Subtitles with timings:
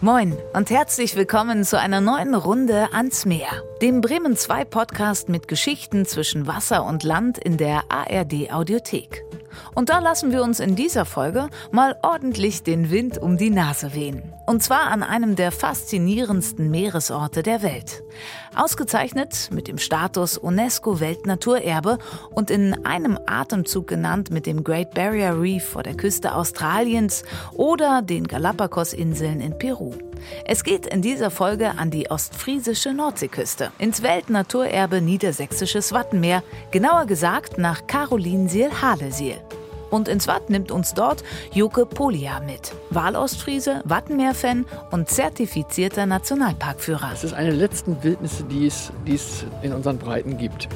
[0.00, 3.48] Moin und herzlich willkommen zu einer neuen Runde ans Meer,
[3.82, 9.24] dem Bremen 2 Podcast mit Geschichten zwischen Wasser und Land in der ARD Audiothek.
[9.74, 13.92] Und da lassen wir uns in dieser Folge mal ordentlich den Wind um die Nase
[13.92, 14.32] wehen.
[14.48, 18.02] Und zwar an einem der faszinierendsten Meeresorte der Welt.
[18.56, 21.98] Ausgezeichnet mit dem Status UNESCO Weltnaturerbe
[22.30, 28.00] und in einem Atemzug genannt mit dem Great Barrier Reef vor der Küste Australiens oder
[28.00, 29.92] den Galapagos-Inseln in Peru.
[30.46, 37.58] Es geht in dieser Folge an die ostfriesische Nordseeküste, ins Weltnaturerbe Niedersächsisches Wattenmeer, genauer gesagt
[37.58, 39.42] nach Carolinsiel-Halesiel.
[39.90, 42.72] Und ins Watt nimmt uns dort Joke Polia mit.
[42.90, 47.10] Wahlostfriese, Wattenmeer-Fan und zertifizierter Nationalparkführer.
[47.12, 50.68] Es ist eine der letzten Wildnisse, die es, die es in unseren Breiten gibt.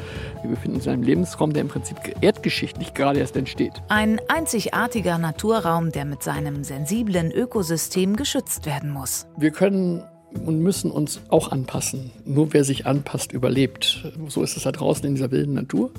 [0.43, 3.75] Wir befinden uns in einem Lebensraum, der im Prinzip erdgeschichtlich gerade erst entsteht.
[3.89, 9.27] Ein einzigartiger Naturraum, der mit seinem sensiblen Ökosystem geschützt werden muss.
[9.37, 10.05] Wir können
[10.45, 12.11] und müssen uns auch anpassen.
[12.25, 14.05] Nur wer sich anpasst, überlebt.
[14.29, 15.91] So ist es da draußen in dieser wilden Natur.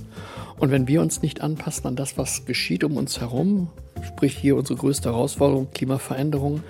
[0.58, 3.70] Und wenn wir uns nicht anpassen an das, was geschieht um uns herum,
[4.02, 6.64] sprich hier unsere größte Herausforderung, Klimaveränderung,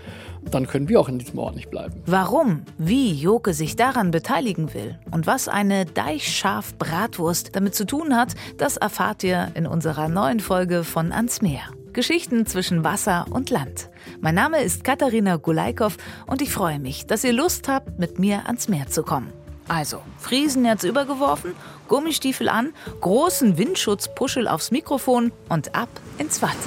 [0.52, 1.94] dann können wir auch in diesem Ort nicht bleiben.
[2.05, 8.16] Warum, wie Joke sich daran beteiligen will und was eine deichscharf Bratwurst damit zu tun
[8.16, 11.61] hat, das erfahrt ihr in unserer neuen Folge von Ans Meer.
[11.94, 13.89] Geschichten zwischen Wasser und Land.
[14.22, 18.48] Mein Name ist Katharina Gulaikow und ich freue mich, dass ihr Lust habt, mit mir
[18.48, 19.32] ans Meer zu kommen.
[19.68, 21.56] Also, Friesennetz übergeworfen,
[21.88, 26.58] Gummistiefel an, großen Windschutzpuschel aufs Mikrofon und ab ins Watt.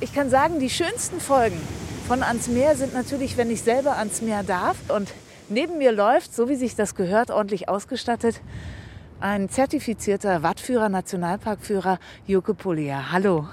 [0.00, 1.60] Ich kann sagen, die schönsten Folgen
[2.06, 4.76] von ans Meer sind natürlich, wenn ich selber ans Meer darf.
[4.90, 5.08] Und
[5.48, 8.40] neben mir läuft, so wie sich das gehört, ordentlich ausgestattet,
[9.24, 13.10] ein zertifizierter Wattführer, Nationalparkführer Joke Polia.
[13.10, 13.48] Hallo.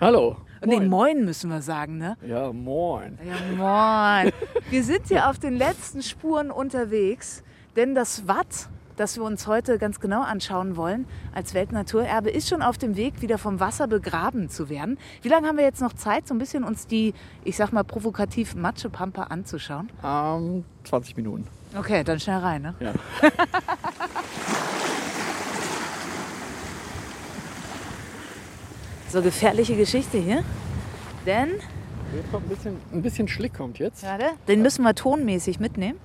[0.00, 0.38] Hallo.
[0.64, 2.16] Nee, moin müssen wir sagen, ne?
[2.26, 3.18] Ja, moin.
[3.22, 4.32] Ja, moin.
[4.70, 7.42] Wir sind hier auf den letzten Spuren unterwegs,
[7.76, 12.62] denn das Watt, das wir uns heute ganz genau anschauen wollen, als Weltnaturerbe, ist schon
[12.62, 14.98] auf dem Weg, wieder vom Wasser begraben zu werden.
[15.20, 17.12] Wie lange haben wir jetzt noch Zeit, so ein bisschen uns die,
[17.44, 19.90] ich sag mal, provokativ Matschepampe anzuschauen?
[20.02, 21.46] Ähm, 20 Minuten.
[21.76, 22.74] Okay, dann schnell rein, ne?
[22.80, 22.92] Ja.
[29.12, 30.42] So gefährliche Geschichte hier.
[31.26, 31.50] Denn,
[32.16, 34.02] Jetzt kommt ein bisschen, ein bisschen Schlick kommt jetzt.
[34.04, 35.98] warte, den müssen wir tonmäßig mitnehmen.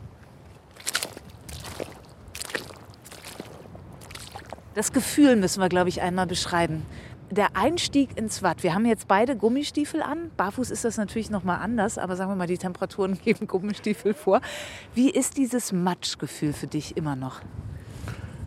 [4.75, 6.85] Das Gefühl müssen wir, glaube ich, einmal beschreiben.
[7.31, 8.61] Der Einstieg ins Watt.
[8.63, 10.29] Wir haben jetzt beide Gummistiefel an.
[10.35, 14.13] Barfuß ist das natürlich noch mal anders, aber sagen wir mal, die Temperaturen geben Gummistiefel
[14.15, 14.41] vor.
[14.93, 17.39] Wie ist dieses Matschgefühl für dich immer noch?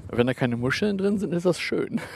[0.09, 1.99] Wenn da keine Muscheln drin sind, ist das schön.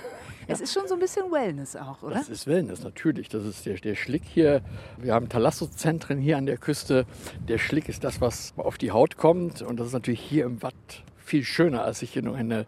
[0.47, 2.15] Es ist schon so ein bisschen Wellness auch, oder?
[2.15, 3.29] Das ist Wellness, natürlich.
[3.29, 4.63] Das ist der, der Schlick hier.
[4.99, 7.07] Wir haben Thalassozentren hier an der Küste.
[7.49, 9.63] Der Schlick ist das, was auf die Haut kommt.
[9.63, 10.75] Und das ist natürlich hier im Watt
[11.17, 12.67] viel schöner, als sich hier nur eine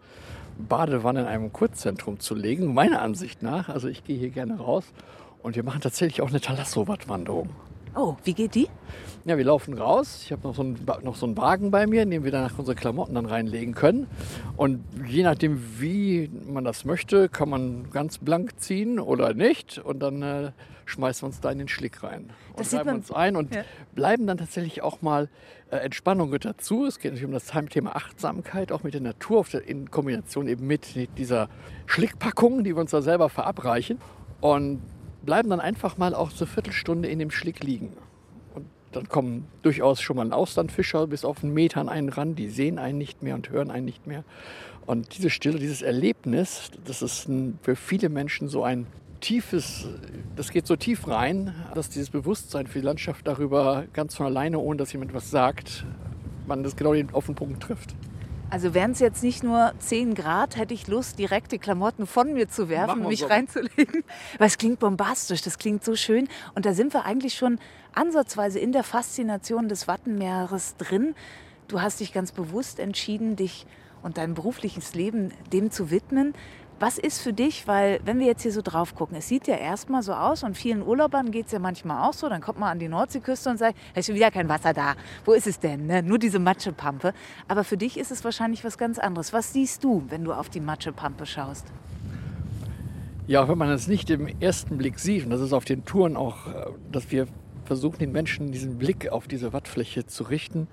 [0.57, 2.73] Badewanne in einem Kurzzentrum zu legen.
[2.73, 3.69] Meiner Ansicht nach.
[3.69, 4.85] Also ich gehe hier gerne raus.
[5.43, 7.49] Und wir machen tatsächlich auch eine Thalasso-Wattwanderung.
[7.99, 8.69] Oh, wie geht die?
[9.25, 10.21] Ja, wir laufen raus.
[10.23, 12.57] Ich habe noch, so einen, noch so einen Wagen bei mir, in dem wir danach
[12.59, 14.05] unsere Klamotten dann reinlegen können.
[14.55, 19.79] Und je nachdem, wie man das möchte, kann man ganz blank ziehen oder nicht.
[19.79, 20.51] Und dann äh,
[20.85, 22.29] schmeißen wir uns da in den Schlick rein.
[22.51, 23.63] Und Das sieht reiben man- uns ein und Ja.
[23.95, 25.27] bleiben dann tatsächlich auch mal
[25.71, 26.85] äh, Entspannung mit dazu.
[26.85, 30.67] Es geht natürlich um das Thema Achtsamkeit, auch mit der Natur der, in Kombination eben
[30.67, 31.49] mit dieser
[31.87, 33.97] Schlickpackung, die wir uns da selber verabreichen.
[34.39, 34.81] Und
[35.23, 37.93] bleiben dann einfach mal auch eine Viertelstunde in dem Schlick liegen.
[38.55, 42.35] Und dann kommen durchaus schon mal ein Auslandfischer bis auf einen Meter an einen ran.
[42.35, 44.23] Die sehen einen nicht mehr und hören einen nicht mehr.
[44.85, 48.87] Und diese Stille, dieses Erlebnis, das ist ein, für viele Menschen so ein
[49.19, 49.87] tiefes,
[50.35, 54.59] das geht so tief rein, dass dieses Bewusstsein für die Landschaft darüber ganz von alleine,
[54.59, 55.85] ohne dass jemand was sagt,
[56.45, 57.95] man das genau auf den Punkt trifft.
[58.49, 62.33] Also wären es jetzt nicht nur 10 Grad, hätte ich Lust, direkt die Klamotten von
[62.33, 63.25] mir zu werfen, mich so.
[63.25, 64.05] reinzulegen.
[64.37, 66.29] Weil es klingt bombastisch, das klingt so schön.
[66.55, 67.59] Und da sind wir eigentlich schon
[67.93, 71.13] ansatzweise in der Faszination des Wattenmeeres drin.
[71.67, 73.65] Du hast dich ganz bewusst entschieden, dich
[74.01, 76.33] und dein berufliches Leben dem zu widmen.
[76.79, 79.55] Was ist für dich, weil wenn wir jetzt hier so drauf gucken, es sieht ja
[79.55, 82.69] erstmal so aus und vielen Urlaubern geht es ja manchmal auch so, dann kommt man
[82.69, 84.93] an die Nordseeküste und sagt, es ist schon wieder kein Wasser da.
[85.25, 85.87] Wo ist es denn?
[85.87, 86.03] Ne?
[86.03, 87.13] Nur diese Matschepampe.
[87.47, 89.33] Aber für dich ist es wahrscheinlich was ganz anderes.
[89.33, 91.65] Was siehst du, wenn du auf die Matschepampe schaust?
[93.25, 96.15] Ja, wenn man es nicht im ersten Blick sieht, und das ist auf den Touren
[96.15, 97.27] auch, äh, dass wir
[97.65, 100.67] versuchen, den Menschen diesen Blick auf diese Wattfläche zu richten.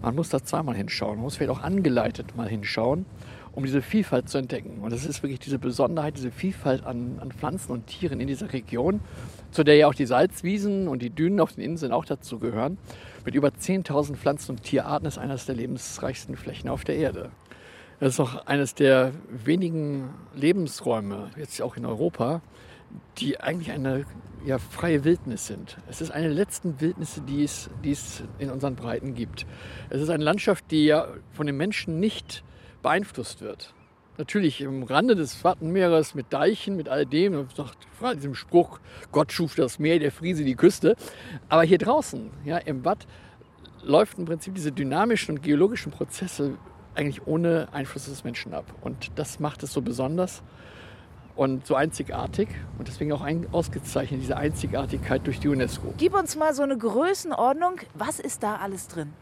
[0.00, 1.16] Man muss da zweimal hinschauen.
[1.16, 3.06] Man muss vielleicht auch angeleitet mal hinschauen.
[3.52, 4.78] Um diese Vielfalt zu entdecken.
[4.82, 8.52] Und das ist wirklich diese Besonderheit, diese Vielfalt an, an Pflanzen und Tieren in dieser
[8.52, 9.00] Region,
[9.50, 12.78] zu der ja auch die Salzwiesen und die Dünen auf den Inseln auch dazu gehören.
[13.24, 17.30] Mit über 10.000 Pflanzen- und Tierarten ist eines der lebensreichsten Flächen auf der Erde.
[18.00, 22.42] Das ist auch eines der wenigen Lebensräume, jetzt auch in Europa,
[23.18, 24.04] die eigentlich eine
[24.46, 25.78] ja, freie Wildnis sind.
[25.88, 29.46] Es ist eine der letzten Wildnisse, die es, die es in unseren Breiten gibt.
[29.90, 32.44] Es ist eine Landschaft, die ja von den Menschen nicht
[32.88, 33.74] beeinflusst wird.
[34.16, 37.46] Natürlich im Rande des Wattenmeeres mit Deichen, mit all dem,
[38.00, 38.80] nach diesem Spruch,
[39.12, 40.96] Gott schuf das Meer, der Friese die Küste.
[41.50, 43.06] Aber hier draußen, ja, im Watt,
[43.82, 46.56] läuft im Prinzip diese dynamischen und geologischen Prozesse
[46.94, 48.64] eigentlich ohne Einfluss des Menschen ab.
[48.80, 50.42] Und das macht es so besonders
[51.36, 52.48] und so einzigartig
[52.78, 55.92] und deswegen auch ein, ausgezeichnet, diese Einzigartigkeit durch die UNESCO.
[55.98, 57.80] Gib uns mal so eine Größenordnung.
[57.92, 59.12] Was ist da alles drin?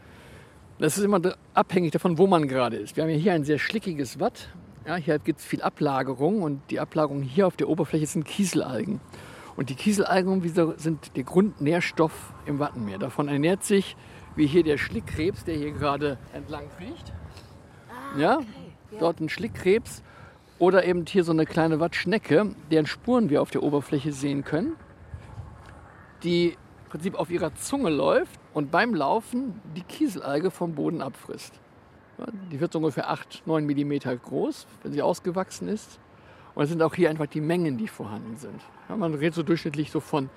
[0.79, 1.19] Das ist immer
[1.55, 2.95] abhängig davon, wo man gerade ist.
[2.95, 4.49] Wir haben ja hier ein sehr schlickiges Watt.
[4.85, 9.01] Ja, hier gibt es viel Ablagerung und die Ablagerung hier auf der Oberfläche sind Kieselalgen.
[9.55, 10.39] Und die Kieselalgen
[10.77, 12.99] sind der Grundnährstoff im Wattenmeer.
[12.99, 13.97] Davon ernährt sich,
[14.35, 17.11] wie hier der Schlickkrebs, der hier gerade entlang fliegt.
[17.89, 18.45] Ah, ja, okay.
[18.91, 20.03] ja, dort ein Schlickkrebs.
[20.59, 24.75] Oder eben hier so eine kleine Wattschnecke, deren Spuren wir auf der Oberfläche sehen können,
[26.23, 31.53] die im Prinzip auf ihrer Zunge läuft und beim Laufen die Kieselalge vom Boden abfrisst.
[32.51, 35.99] Die wird so ungefähr 8, 9 mm groß, wenn sie ausgewachsen ist.
[36.55, 38.59] Und es sind auch hier einfach die Mengen, die vorhanden sind.
[38.89, 40.31] Man redet so durchschnittlich so von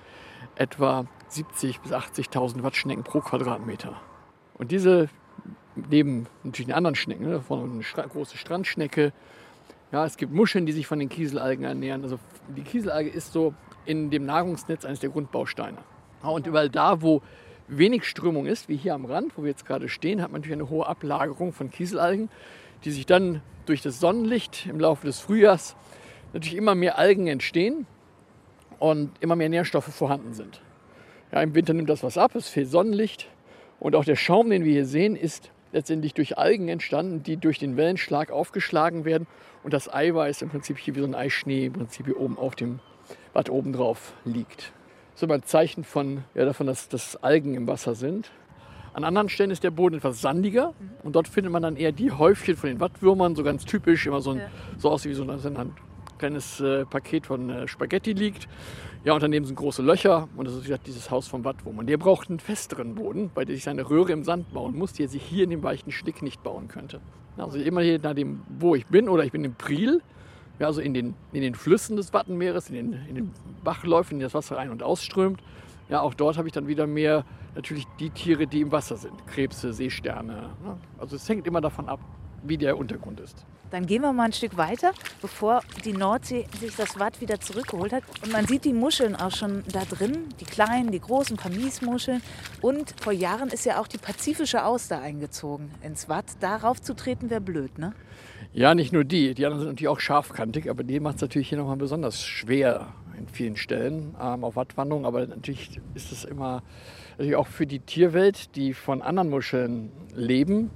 [0.53, 3.99] etwa 70.000 bis 80.000 Wattschnecken pro Quadratmeter.
[4.53, 5.09] Und diese,
[5.89, 9.13] neben natürlich den anderen Schnecken, ne, davon eine große Strandschnecke,
[9.91, 12.03] ja, es gibt Muscheln, die sich von den Kieselalgen ernähren.
[12.03, 12.19] Also
[12.55, 15.79] die Kieselalge ist so in dem Nahrungsnetz eines der Grundbausteine.
[16.21, 17.23] Und überall da, wo
[17.71, 20.59] wenig Strömung ist, wie hier am Rand, wo wir jetzt gerade stehen, hat man natürlich
[20.59, 22.29] eine hohe Ablagerung von Kieselalgen,
[22.83, 25.75] die sich dann durch das Sonnenlicht im Laufe des Frühjahrs
[26.33, 27.85] natürlich immer mehr Algen entstehen
[28.79, 30.61] und immer mehr Nährstoffe vorhanden sind.
[31.31, 33.29] Ja, Im Winter nimmt das was ab, es fehlt Sonnenlicht
[33.79, 37.57] und auch der Schaum, den wir hier sehen, ist letztendlich durch Algen entstanden, die durch
[37.57, 39.27] den Wellenschlag aufgeschlagen werden
[39.63, 42.55] und das Eiweiß im Prinzip hier wie so ein Eischnee im Prinzip hier oben auf
[42.55, 42.79] dem
[43.33, 44.73] Watt oben drauf liegt.
[45.21, 48.31] Das ist immer ein Zeichen von, ja, davon, dass, dass Algen im Wasser sind.
[48.93, 50.73] An anderen Stellen ist der Boden etwas sandiger
[51.03, 54.19] und dort findet man dann eher die Häufchen von den Wattwürmern, so ganz typisch, immer
[54.19, 54.49] so, ein, ja.
[54.79, 55.75] so aus wie so ein, ein
[56.17, 58.47] kleines äh, Paket von äh, Spaghetti liegt.
[59.03, 61.77] Ja, und daneben sind große Löcher und das ist wie gesagt dieses Haus vom Wattwurm.
[61.77, 64.93] Und der braucht einen festeren Boden, bei dem sich seine Röhre im Sand bauen muss,
[64.93, 66.99] die er sich hier in dem weichen Schlick nicht bauen könnte.
[67.37, 70.01] Also immer hier nach dem, wo ich bin, oder ich bin im Priel,
[70.61, 73.31] ja, also in den, in den Flüssen des Wattenmeeres, in den, in den
[73.63, 75.41] Bachläufen, in das Wasser rein und ausströmt.
[75.89, 77.25] Ja, auch dort habe ich dann wieder mehr
[77.55, 79.25] natürlich die Tiere, die im Wasser sind.
[79.25, 80.51] Krebse, Seesterne.
[80.99, 81.99] Also es hängt immer davon ab,
[82.43, 83.43] wie der Untergrund ist.
[83.71, 84.91] Dann gehen wir mal ein Stück weiter,
[85.21, 88.03] bevor die Nordsee sich das Watt wieder zurückgeholt hat.
[88.21, 92.21] Und man sieht die Muscheln auch schon da drin, die kleinen, die großen Pamismuscheln.
[92.61, 96.25] Und vor Jahren ist ja auch die pazifische Auster eingezogen ins Watt.
[96.39, 97.93] Darauf zu treten wäre blöd, ne?
[98.53, 99.33] Ja, nicht nur die.
[99.33, 102.87] Die anderen sind natürlich auch scharfkantig, aber die macht es natürlich hier nochmal besonders schwer
[103.17, 105.05] in vielen Stellen ähm, auf Wattwanderung.
[105.05, 106.61] Aber natürlich ist es immer
[107.11, 110.69] natürlich auch für die Tierwelt, die von anderen Muscheln leben,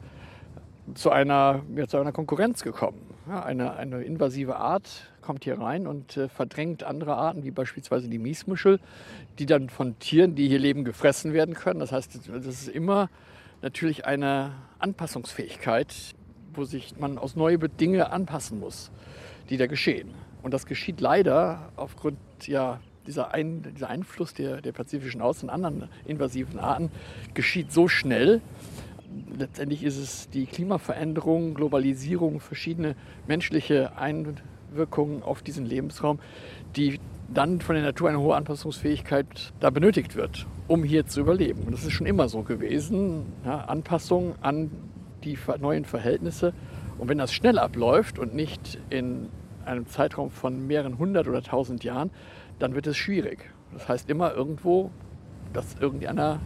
[0.93, 3.01] zu einer, ja, zu einer Konkurrenz gekommen.
[3.27, 8.07] Ja, eine, eine invasive Art kommt hier rein und äh, verdrängt andere Arten, wie beispielsweise
[8.07, 8.79] die Miesmuschel,
[9.37, 11.81] die dann von Tieren, die hier leben, gefressen werden können.
[11.81, 13.09] Das heißt, das ist immer
[13.61, 16.14] natürlich eine Anpassungsfähigkeit,
[16.57, 18.91] wo sich man aus neue Dinge anpassen muss,
[19.49, 20.13] die da geschehen.
[20.43, 25.49] Und das geschieht leider aufgrund ja, dieser, Ein, dieser Einfluss der, der pazifischen Aus- und
[25.49, 26.91] anderen invasiven Arten
[27.33, 28.41] geschieht so schnell,
[29.37, 32.95] letztendlich ist es die Klimaveränderung, Globalisierung, verschiedene
[33.27, 36.19] menschliche Einwirkungen auf diesen Lebensraum,
[36.75, 36.99] die
[37.33, 41.63] dann von der Natur eine hohe Anpassungsfähigkeit da benötigt wird, um hier zu überleben.
[41.63, 43.25] Und das ist schon immer so gewesen.
[43.43, 44.69] Ja, Anpassung an
[45.25, 46.53] die neuen Verhältnisse.
[46.97, 49.29] Und wenn das schnell abläuft und nicht in
[49.65, 52.11] einem Zeitraum von mehreren hundert oder tausend Jahren,
[52.59, 53.51] dann wird es schwierig.
[53.73, 54.91] Das heißt immer irgendwo,
[55.51, 56.39] dass irgendeiner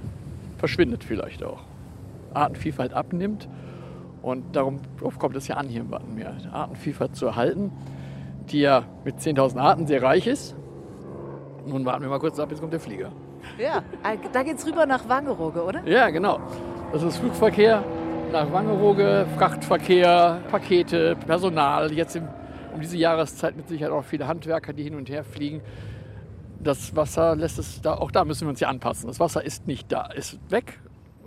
[0.57, 1.61] verschwindet vielleicht auch.
[2.33, 3.47] Artenvielfalt abnimmt.
[4.21, 4.79] Und darum
[5.17, 7.71] kommt es ja an hier im Wattenmeer, Artenvielfalt zu erhalten,
[8.49, 10.55] die ja mit 10.000 Arten sehr reich ist.
[11.65, 13.11] Nun warten wir mal kurz ab, jetzt kommt der Flieger.
[13.57, 15.87] Ja, äh, da geht es rüber nach Wangerooge, oder?
[15.87, 16.39] Ja, genau.
[16.91, 17.83] Das ist Flugverkehr
[18.31, 21.91] nach Wangerooge, Frachtverkehr, Pakete, Personal.
[21.91, 22.27] Jetzt im,
[22.73, 25.61] um diese Jahreszeit mit Sicherheit auch viele Handwerker, die hin und her fliegen.
[26.61, 29.07] Das Wasser lässt es da, auch da müssen wir uns ja anpassen.
[29.07, 30.79] Das Wasser ist nicht da, ist weg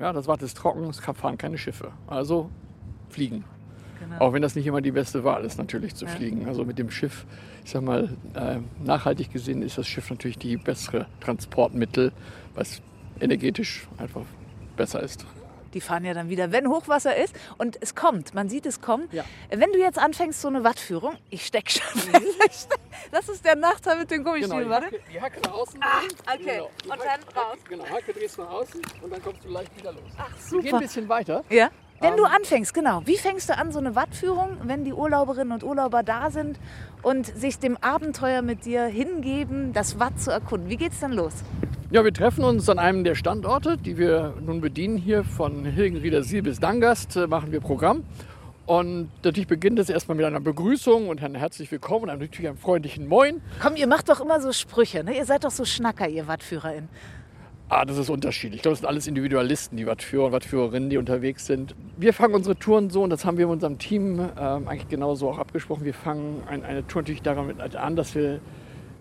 [0.03, 1.93] ja, das Watt ist trocken, es fahren keine Schiffe.
[2.07, 2.51] Also
[3.09, 3.45] fliegen.
[4.01, 4.19] Genau.
[4.19, 6.11] Auch wenn das nicht immer die beste Wahl ist, natürlich zu Ja.
[6.11, 6.49] fliegen.
[6.49, 7.25] Also mit dem Schiff,
[7.65, 12.13] ich sag mal, äh, nachhaltig gesehen ist das Schiff natürlich die bessere Transportmittel,
[12.55, 12.83] was
[13.21, 14.23] energetisch einfach
[14.77, 15.25] besser ist.
[15.75, 19.09] Die fahren ja dann wieder, wenn Hochwasser ist und es kommt, man sieht es kommen.
[19.13, 19.25] Ja.
[19.51, 22.01] Wenn du jetzt anfängst, so eine Wattführung, ich steck schon
[22.41, 22.69] fest.
[23.11, 24.97] Das ist der Nachteil mit den Gummistiefeln, Genau, die warte.
[24.97, 25.81] Hacke, die Hacke nach außen.
[25.83, 25.87] Ah,
[26.35, 26.39] okay.
[26.45, 26.71] Genau.
[26.85, 27.59] Und Hacke- dann raus.
[27.69, 30.03] Genau, Hacke drehst nach außen und dann kommst du leicht wieder los.
[30.19, 30.77] Ach, Wir gehen super.
[30.77, 31.45] ein bisschen weiter.
[31.49, 31.71] Ja.
[32.03, 33.03] Wenn du Ähm, anfängst, genau.
[33.05, 36.59] Wie fängst du an, so eine Wattführung, wenn die Urlauberinnen und Urlauber da sind
[37.03, 40.69] und sich dem Abenteuer mit dir hingeben, das Watt zu erkunden?
[40.69, 41.33] Wie geht's dann los?
[41.93, 46.43] Ja, wir treffen uns an einem der Standorte, die wir nun bedienen hier von Hilgenriedersiel
[46.43, 48.03] bis Dangast, äh, machen wir Programm.
[48.67, 52.49] Und natürlich beginnt es erstmal mit einer Begrüßung und ein herzlich willkommen und einem natürlich
[52.49, 53.41] einem freundlichen Moin.
[53.61, 55.17] Komm, ihr macht doch immer so Sprüche, ne?
[55.17, 56.89] Ihr seid doch so Schnacker, ihr WattführerInnen.
[57.75, 58.57] Ah, das ist unterschiedlich.
[58.57, 61.75] Ich glaube, das sind alles Individualisten, die Wattführer und Wattführerinnen, die unterwegs sind.
[61.97, 65.31] Wir fangen unsere Touren so, und das haben wir mit unserem Team ähm, eigentlich genauso
[65.31, 65.87] auch abgesprochen.
[65.87, 68.41] Wir fangen ein, eine Tour natürlich damit an, dass wir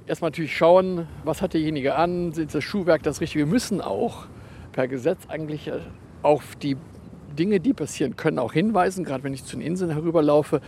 [0.07, 3.43] erstmal natürlich schauen, was hat derjenige an, sind das Schuhwerk das Richtige.
[3.43, 4.27] Wir müssen auch
[4.71, 5.73] per Gesetz eigentlich äh,
[6.21, 6.77] auf die
[7.37, 9.03] Dinge, die passieren können, auch hinweisen.
[9.03, 10.61] Gerade wenn ich zu den Inseln herüberlaufe,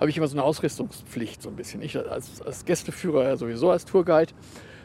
[0.00, 1.82] habe ich immer so eine Ausrüstungspflicht so ein bisschen.
[1.82, 4.32] Ich als, als Gästeführer sowieso als Tourguide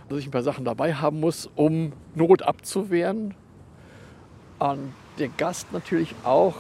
[0.10, 3.36] dass ich ein paar Sachen dabei haben muss, um Not abzuwehren.
[4.60, 6.56] Und der Gast natürlich auch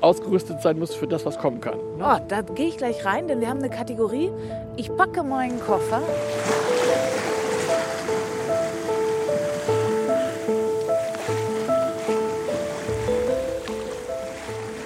[0.00, 1.78] ausgerüstet sein muss für das, was kommen kann.
[1.96, 2.04] ne?
[2.04, 4.30] Oh, da gehe ich gleich rein, denn wir haben eine Kategorie.
[4.76, 6.02] Ich packe meinen Koffer.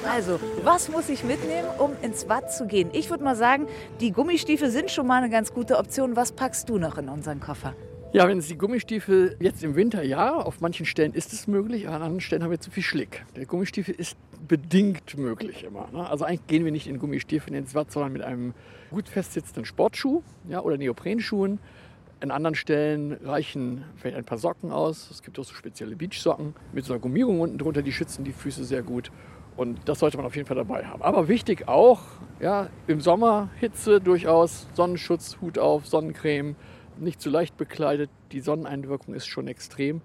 [0.08, 2.88] Also, was muss ich mitnehmen, um ins Watt zu gehen?
[2.92, 3.66] Ich würde mal sagen,
[4.00, 6.16] die Gummistiefel sind schon mal eine ganz gute Option.
[6.16, 7.74] Was packst du noch in unseren Koffer?
[8.12, 11.88] Ja, wenn es die Gummistiefel jetzt im Winter, ja, auf manchen Stellen ist es möglich,
[11.88, 13.26] an anderen Stellen haben wir zu viel Schlick.
[13.34, 15.88] Der Gummistiefel ist bedingt möglich immer.
[15.92, 16.08] Ne?
[16.08, 18.54] Also eigentlich gehen wir nicht in Gummistiefeln ins Watt, sondern mit einem
[18.90, 21.58] gut festsitzenden Sportschuh ja, oder Neoprenschuhen.
[22.20, 25.10] An anderen Stellen reichen vielleicht ein paar Socken aus.
[25.10, 28.32] Es gibt auch so spezielle Beachsocken mit so einer Gummierung unten drunter, die schützen die
[28.32, 29.10] Füße sehr gut.
[29.56, 31.02] Und das sollte man auf jeden Fall dabei haben.
[31.02, 32.00] Aber wichtig auch,
[32.40, 36.56] ja, im Sommer Hitze durchaus, Sonnenschutz, Hut auf, Sonnencreme,
[36.98, 38.10] nicht zu leicht bekleidet.
[38.32, 40.00] Die Sonneneinwirkung ist schon extrem.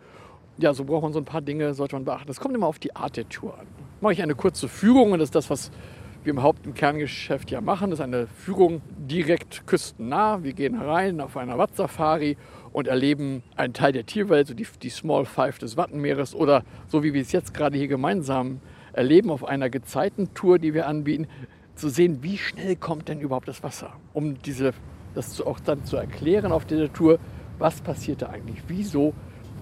[0.57, 2.27] Ja, so braucht man so ein paar Dinge, sollte man beachten.
[2.27, 3.67] Das kommt immer auf die Art der Tour an.
[4.01, 5.71] Mache ich eine kurze Führung und das ist das, was
[6.23, 7.89] wir im Haupt- und Kerngeschäft ja machen.
[7.89, 10.43] Das ist eine Führung direkt küstennah.
[10.43, 12.37] Wir gehen herein auf einer Wattsafari
[12.73, 17.03] und erleben einen Teil der Tierwelt, so die, die Small Five des Wattenmeeres oder so
[17.03, 18.59] wie wir es jetzt gerade hier gemeinsam
[18.93, 21.27] erleben auf einer Gezeitentour, die wir anbieten,
[21.75, 24.73] zu sehen, wie schnell kommt denn überhaupt das Wasser, um diese,
[25.15, 27.19] das zu- auch dann zu erklären auf dieser Tour,
[27.59, 29.13] was passiert da eigentlich, wieso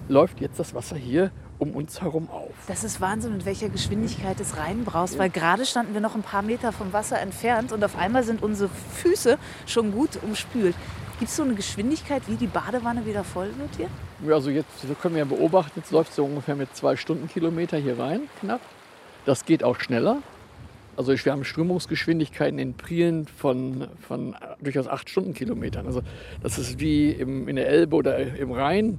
[0.08, 2.52] läuft jetzt das Wasser hier um uns herum auf.
[2.68, 6.40] Das ist Wahnsinn, mit welcher Geschwindigkeit es reinbraust, weil gerade standen wir noch ein paar
[6.42, 10.74] Meter vom Wasser entfernt und auf einmal sind unsere Füße schon gut umspült.
[11.18, 13.88] Gibt es so eine Geschwindigkeit, wie die Badewanne wieder voll wird hier?
[14.26, 14.70] Ja, also jetzt
[15.02, 18.62] können wir ja beobachten, jetzt läuft es so ungefähr mit zwei Stundenkilometer hier rein, knapp.
[19.26, 20.22] Das geht auch schneller.
[21.00, 25.86] Also wir haben Strömungsgeschwindigkeiten in Prielen von, von durchaus acht Stundenkilometern.
[25.86, 26.02] Also
[26.42, 28.98] das ist wie im, in der Elbe oder im Rhein.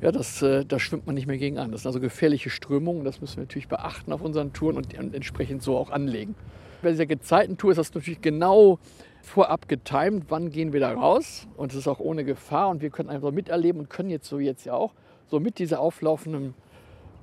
[0.00, 1.70] Ja, das, äh, da schwimmt man nicht mehr gegen an.
[1.70, 3.04] Das sind also gefährliche Strömungen.
[3.04, 6.36] Das müssen wir natürlich beachten auf unseren Touren und, entsprechend so auch anlegen.
[6.80, 8.78] Bei dieser Gezeitentour ist das natürlich genau
[9.20, 11.48] vorab getimt, wann gehen wir da raus.
[11.58, 14.38] Und es ist auch ohne Gefahr und wir können einfach miterleben und können jetzt so
[14.38, 14.94] jetzt ja auch
[15.26, 16.54] so mit dieser auflaufenden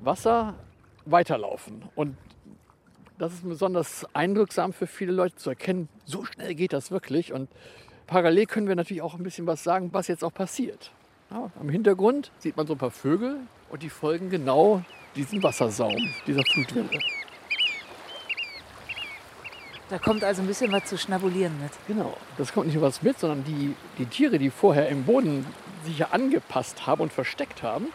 [0.02, 0.54] Wasser
[1.06, 1.82] weiterlaufen.
[1.96, 2.16] Und
[3.20, 7.34] das ist besonders eindrucksam für viele Leute zu erkennen, so schnell geht das wirklich.
[7.34, 7.50] Und
[8.08, 10.92] parallel können wir natürlich auch ein bisschen was sagen, was jetzt auch passiert.
[11.30, 13.36] Ja, Am Hintergrund sieht man so ein paar Vögel
[13.70, 14.82] und die folgen genau
[15.16, 16.90] diesem Wassersaum, dieser Flutwelle.
[19.90, 21.72] Da kommt also ein bisschen was zu schnabulieren mit.
[21.88, 25.46] Genau, das kommt nicht nur was mit, sondern die, die Tiere, die vorher im Boden
[25.84, 27.88] sich ja angepasst haben und versteckt haben,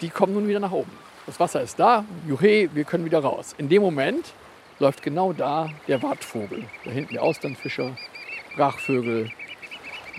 [0.00, 0.90] die kommen nun wieder nach oben.
[1.26, 3.54] Das Wasser ist da, juhe, wir können wieder raus.
[3.56, 4.32] In dem Moment
[4.80, 6.64] läuft genau da der Wartvogel.
[6.84, 7.96] Da hinten die Austernfischer,
[8.56, 9.30] Brachvögel,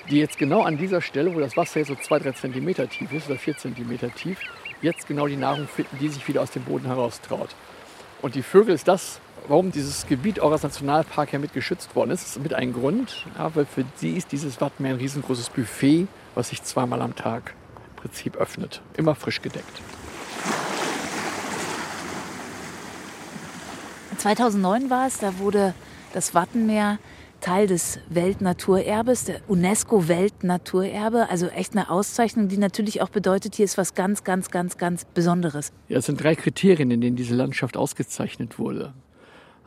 [0.10, 3.12] die jetzt genau an dieser Stelle, wo das Wasser jetzt so zwei, drei Zentimeter tief
[3.12, 4.40] ist oder vier Zentimeter tief,
[4.82, 7.50] jetzt genau die Nahrung finden, die sich wieder aus dem Boden heraustraut.
[8.22, 9.20] Und die Vögel ist das,
[9.50, 12.24] warum dieses Gebiet auch als Nationalpark ja mit geschützt worden ist.
[12.24, 16.08] Das ist mit ein Grund, ja, weil für sie ist dieses Wattenmeer ein riesengroßes Buffet,
[16.36, 18.82] was sich zweimal am Tag im Prinzip öffnet.
[18.96, 19.82] Immer frisch gedeckt.
[24.24, 25.74] 2009 war es, da wurde
[26.14, 26.98] das Wattenmeer
[27.42, 31.28] Teil des Weltnaturerbes, der UNESCO-Weltnaturerbe.
[31.30, 35.04] Also echt eine Auszeichnung, die natürlich auch bedeutet, hier ist was ganz, ganz, ganz, ganz
[35.04, 35.74] Besonderes.
[35.90, 38.94] Ja, es sind drei Kriterien, in denen diese Landschaft ausgezeichnet wurde.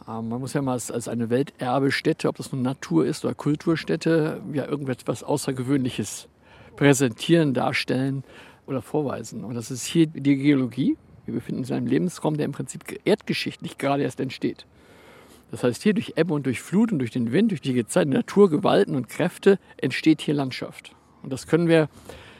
[0.08, 4.40] Ähm, man muss ja mal als eine Welterbestätte, ob das nun Natur ist oder Kulturstätte,
[4.54, 6.28] ja irgendetwas Außergewöhnliches
[6.76, 8.24] präsentieren, darstellen
[8.66, 9.44] oder vorweisen.
[9.44, 10.96] Und das ist hier die Geologie.
[11.26, 14.66] Wir befinden uns in einem Lebensraum, der im Prinzip erdgeschichtlich gerade erst entsteht.
[15.50, 18.10] Das heißt, hier durch Ebbe und durch Flut und durch den Wind, durch die Gezeiten,
[18.10, 20.92] Naturgewalten und Kräfte entsteht hier Landschaft.
[21.22, 21.88] Und das können wir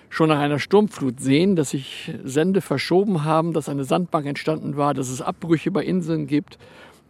[0.08, 4.94] schon nach einer Sturmflut sehen, dass sich Sende verschoben haben, dass eine Sandbank entstanden war,
[4.94, 6.58] dass es Abbrüche bei Inseln gibt,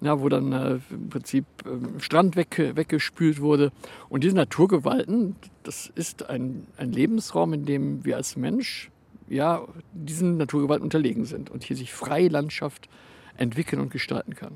[0.00, 3.72] ja, wo dann äh, im Prinzip äh, Strand weg, weggespült wurde.
[4.08, 8.90] Und diese Naturgewalten, das ist ein, ein Lebensraum, in dem wir als Mensch
[9.28, 12.88] ja, diesen Naturgewalten unterlegen sind und hier sich freie Landschaft
[13.36, 14.52] entwickeln und gestalten kann.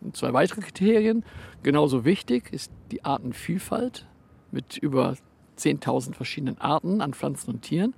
[0.00, 1.24] Und zwei weitere Kriterien,
[1.62, 4.06] genauso wichtig, ist die Artenvielfalt
[4.52, 5.16] mit über
[5.58, 7.94] 10.000 verschiedenen Arten an Pflanzen und Tieren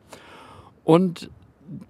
[0.85, 1.31] und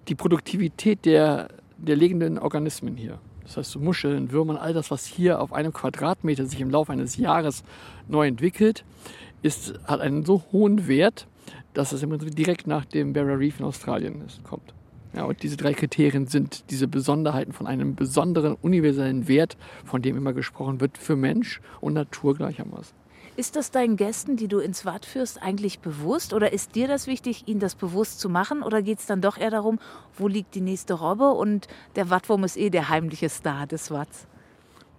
[0.07, 3.19] die Produktivität der, der lebenden Organismen hier.
[3.43, 6.91] Das heißt, so Muscheln, Würmern, all das, was hier auf einem Quadratmeter sich im Laufe
[6.91, 7.63] eines Jahres
[8.07, 8.85] neu entwickelt,
[9.41, 11.27] ist, hat einen so hohen Wert,
[11.73, 14.73] dass es im direkt nach dem Barrier Reef in Australien ist, kommt.
[15.13, 20.15] Ja, und diese drei Kriterien sind diese Besonderheiten von einem besonderen universellen Wert, von dem
[20.15, 22.95] immer gesprochen wird, für Mensch und Natur gleichermaßen.
[23.37, 26.33] Ist das deinen Gästen, die du ins Watt führst, eigentlich bewusst?
[26.33, 28.61] Oder ist dir das wichtig, ihnen das bewusst zu machen?
[28.61, 29.79] Oder geht es dann doch eher darum,
[30.17, 31.31] wo liegt die nächste Robbe?
[31.31, 34.27] Und der Wattwurm ist eh der heimliche Star des Watts.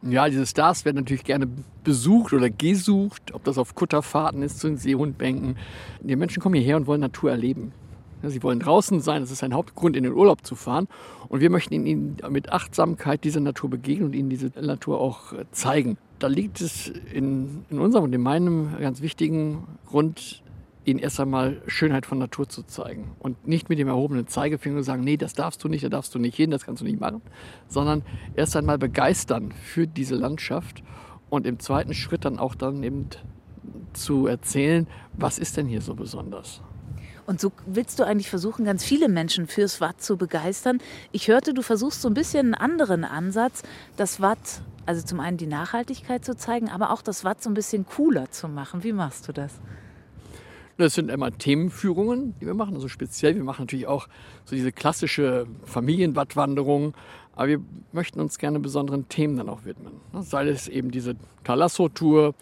[0.02, 1.48] Ja, diese Stars werden natürlich gerne
[1.84, 5.56] besucht oder gesucht, ob das auf Kutterfahrten ist, zu den Seehundbänken.
[6.00, 7.72] Die Menschen kommen hierher und wollen Natur erleben.
[8.24, 10.86] Sie wollen draußen sein, das ist ein Hauptgrund, in den Urlaub zu fahren.
[11.28, 15.98] Und wir möchten ihnen mit Achtsamkeit dieser Natur begegnen und ihnen diese Natur auch zeigen
[16.22, 20.42] da liegt es in, in unserem und in meinem ganz wichtigen Grund,
[20.84, 23.12] ihnen erst einmal Schönheit von Natur zu zeigen.
[23.18, 26.14] Und nicht mit dem erhobenen Zeigefinger zu sagen, nee, das darfst du nicht, da darfst
[26.14, 27.22] du nicht hin, das kannst du nicht machen,
[27.68, 28.02] sondern
[28.34, 30.82] erst einmal begeistern für diese Landschaft
[31.30, 33.08] und im zweiten Schritt dann auch dann eben
[33.92, 36.60] zu erzählen, was ist denn hier so besonders.
[37.24, 40.78] Und so willst du eigentlich versuchen, ganz viele Menschen fürs Watt zu begeistern.
[41.12, 43.62] Ich hörte, du versuchst so ein bisschen einen anderen Ansatz,
[43.96, 47.54] das Watt also zum einen die Nachhaltigkeit zu zeigen, aber auch das Watt so ein
[47.54, 48.82] bisschen cooler zu machen.
[48.82, 49.52] Wie machst du das?
[50.78, 52.74] Das sind immer Themenführungen, die wir machen.
[52.74, 54.08] Also speziell, wir machen natürlich auch
[54.44, 56.94] so diese klassische Familienwattwanderung,
[57.34, 57.60] aber wir
[57.92, 59.92] möchten uns gerne besonderen Themen dann auch widmen.
[60.20, 62.34] Sei es eben diese Talasso-Tour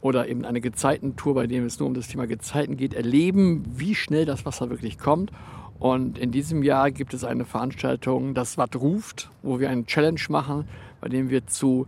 [0.00, 3.94] oder eben eine Gezeitentour, bei der es nur um das Thema Gezeiten geht, erleben, wie
[3.94, 5.32] schnell das Wasser wirklich kommt.
[5.78, 10.20] Und in diesem Jahr gibt es eine Veranstaltung, das Watt ruft, wo wir eine Challenge
[10.28, 10.64] machen,
[11.00, 11.86] bei dem wir zu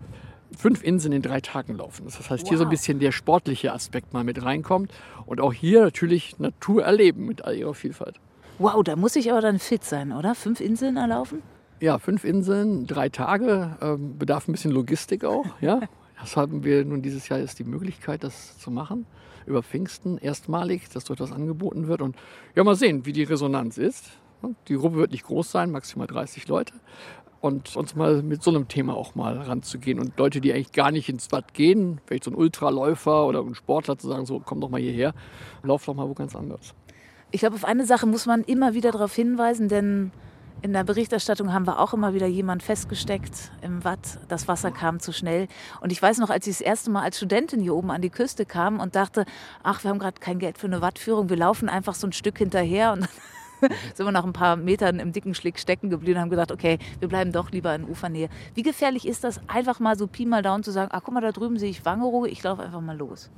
[0.56, 2.04] fünf Inseln in drei Tagen laufen.
[2.04, 2.48] Das heißt, wow.
[2.48, 4.92] hier so ein bisschen der sportliche Aspekt mal mit reinkommt
[5.26, 8.16] und auch hier natürlich Natur erleben mit all ihrer Vielfalt.
[8.58, 10.34] Wow, da muss ich aber dann fit sein, oder?
[10.34, 11.42] Fünf Inseln erlaufen?
[11.80, 15.46] Ja, fünf Inseln, drei Tage, ähm, bedarf ein bisschen Logistik auch.
[15.60, 15.80] Ja,
[16.20, 19.06] das haben wir nun dieses Jahr jetzt die Möglichkeit, das zu machen.
[19.46, 22.02] Über Pfingsten erstmalig, dass dort das angeboten wird.
[22.02, 22.14] Und
[22.54, 24.10] ja, mal sehen, wie die Resonanz ist.
[24.68, 26.74] Die Gruppe wird nicht groß sein, maximal 30 Leute
[27.40, 30.90] und uns mal mit so einem Thema auch mal ranzugehen und Leute, die eigentlich gar
[30.90, 34.60] nicht ins Bad gehen, vielleicht so ein Ultraläufer oder ein Sportler zu sagen, so komm
[34.60, 35.14] doch mal hierher,
[35.62, 36.74] lauf doch mal wo ganz anders.
[37.30, 40.10] Ich glaube, auf eine Sache muss man immer wieder darauf hinweisen, denn
[40.62, 44.18] in der Berichterstattung haben wir auch immer wieder jemand festgesteckt im Watt.
[44.28, 45.48] Das Wasser kam zu schnell.
[45.80, 48.10] Und ich weiß noch, als ich das erste Mal als Studentin hier oben an die
[48.10, 49.24] Küste kam und dachte,
[49.62, 52.36] ach, wir haben gerade kein Geld für eine Wattführung, wir laufen einfach so ein Stück
[52.36, 53.08] hinterher und
[53.94, 56.78] sind wir nach ein paar Metern im dicken Schlick stecken geblieben und haben gesagt, okay,
[56.98, 58.28] wir bleiben doch lieber in Ufernähe.
[58.54, 61.20] Wie gefährlich ist das, einfach mal so Pi mal Down zu sagen, ach guck mal,
[61.20, 63.30] da drüben sehe ich Wangerooge, ich laufe einfach mal los?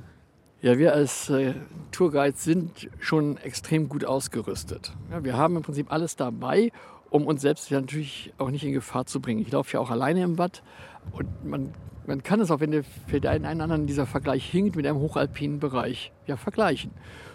[0.62, 1.54] Ja, wir als äh,
[1.90, 4.92] Tourguides sind schon extrem gut ausgerüstet.
[5.10, 6.70] Ja, wir haben im Prinzip alles dabei,
[7.10, 9.40] um uns selbst natürlich auch nicht in Gefahr zu bringen.
[9.40, 10.62] Ich laufe ja auch alleine im Watt
[11.10, 11.74] und man,
[12.06, 14.98] man kann es auch, wenn der für den einen anderen dieser Vergleich hinkt mit einem
[14.98, 16.90] hochalpinen Bereich, ja vergleichen.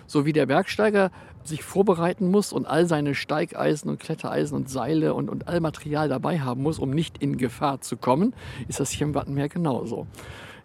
[0.06, 1.12] So wie der Bergsteiger
[1.44, 6.10] sich vorbereiten muss und all seine Steigeisen und Klettereisen und Seile und, und all Material
[6.10, 8.34] dabei haben muss, um nicht in Gefahr zu kommen,
[8.68, 10.08] ist das hier im Wattenmeer genauso.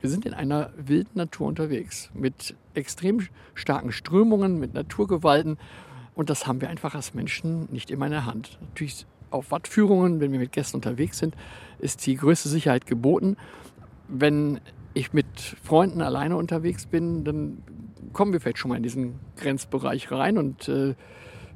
[0.00, 5.58] Wir sind in einer wilden Natur unterwegs mit extrem starken Strömungen, mit Naturgewalten
[6.14, 8.58] und das haben wir einfach als Menschen nicht immer in der Hand.
[8.60, 11.34] Natürlich auf Wattführungen, wenn wir mit Gästen unterwegs sind,
[11.78, 13.36] ist die größte Sicherheit geboten.
[14.14, 14.60] Wenn
[14.94, 15.26] ich mit
[15.62, 17.62] Freunden alleine unterwegs bin, dann
[18.12, 20.94] kommen wir vielleicht schon mal in diesen Grenzbereich rein und äh,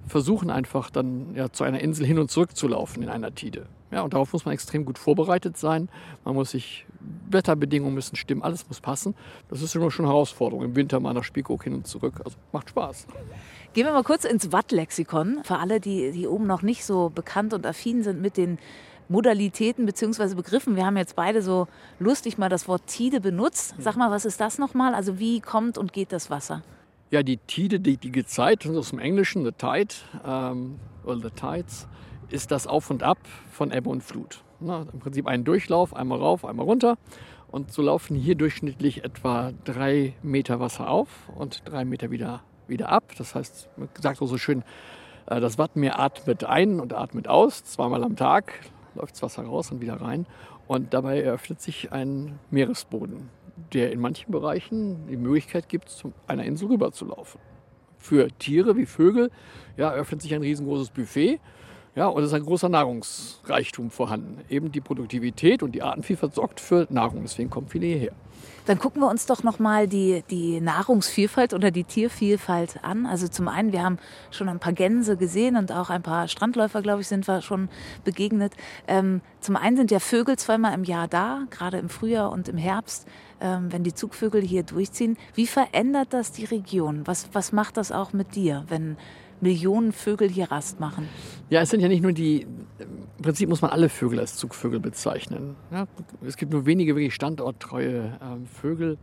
[0.06, 3.66] versuchen einfach dann ja, zu einer Insel hin und zurück zu laufen in einer Tide.
[3.90, 5.88] Ja, und darauf muss man extrem gut vorbereitet sein.
[6.24, 6.86] Man muss sich,
[7.30, 9.14] Wetterbedingungen müssen stimmen, alles muss passen.
[9.48, 10.64] Das ist immer schon eine Herausforderung.
[10.64, 12.20] Im Winter mal nach Spiekeroog hin und zurück.
[12.24, 13.06] Also macht Spaß.
[13.74, 15.40] Gehen wir mal kurz ins Wattlexikon.
[15.44, 18.58] Für alle, die, die oben noch nicht so bekannt und affin sind mit den
[19.08, 20.34] Modalitäten bzw.
[20.34, 20.76] Begriffen.
[20.76, 23.74] Wir haben jetzt beide so lustig mal das Wort Tide benutzt.
[23.78, 24.94] Sag mal, was ist das nochmal?
[24.94, 26.62] Also wie kommt und geht das Wasser?
[27.10, 29.94] Ja, die Tide, die, die Gezeit, aus dem Englischen, the tide
[30.26, 31.86] ähm, oder the tides,
[32.30, 33.18] ist das Auf und Ab
[33.52, 34.42] von Ebbe und Flut.
[34.58, 36.98] Na, Im Prinzip ein Durchlauf, einmal rauf, einmal runter.
[37.48, 42.88] Und so laufen hier durchschnittlich etwa drei Meter Wasser auf und drei Meter wieder, wieder
[42.88, 43.12] ab.
[43.18, 44.64] Das heißt, man sagt auch so schön,
[45.26, 48.52] äh, das Wattenmeer atmet ein und atmet aus, zweimal am Tag
[48.96, 50.26] läuft das Wasser raus und wieder rein.
[50.66, 53.28] Und dabei eröffnet sich ein Meeresboden,
[53.72, 57.38] der in manchen Bereichen die Möglichkeit gibt, zu einer Insel rüber zu laufen.
[57.98, 59.30] Für Tiere wie Vögel
[59.76, 61.40] ja, eröffnet sich ein riesengroßes Buffet.
[61.96, 64.44] Ja, und es ist ein großer Nahrungsreichtum vorhanden.
[64.50, 67.22] Eben die Produktivität und die Artenvielfalt sorgt für Nahrung.
[67.22, 68.12] Deswegen kommen viele hierher.
[68.66, 73.06] Dann gucken wir uns doch noch mal die, die Nahrungsvielfalt oder die Tiervielfalt an.
[73.06, 73.98] Also zum einen, wir haben
[74.30, 77.70] schon ein paar Gänse gesehen und auch ein paar Strandläufer, glaube ich, sind wir schon
[78.04, 78.52] begegnet.
[78.86, 82.58] Ähm, zum einen sind ja Vögel zweimal im Jahr da, gerade im Frühjahr und im
[82.58, 83.06] Herbst,
[83.40, 85.16] ähm, wenn die Zugvögel hier durchziehen.
[85.34, 87.06] Wie verändert das die Region?
[87.06, 88.98] Was, was macht das auch mit dir, wenn
[89.40, 91.08] Millionen Vögel hier Rast machen?
[91.50, 92.46] Ja, es sind ja nicht nur die,
[92.78, 95.56] im Prinzip muss man alle Vögel als Zugvögel bezeichnen.
[95.70, 95.86] Ja,
[96.26, 98.98] es gibt nur wenige wirklich standorttreue äh, Vögel.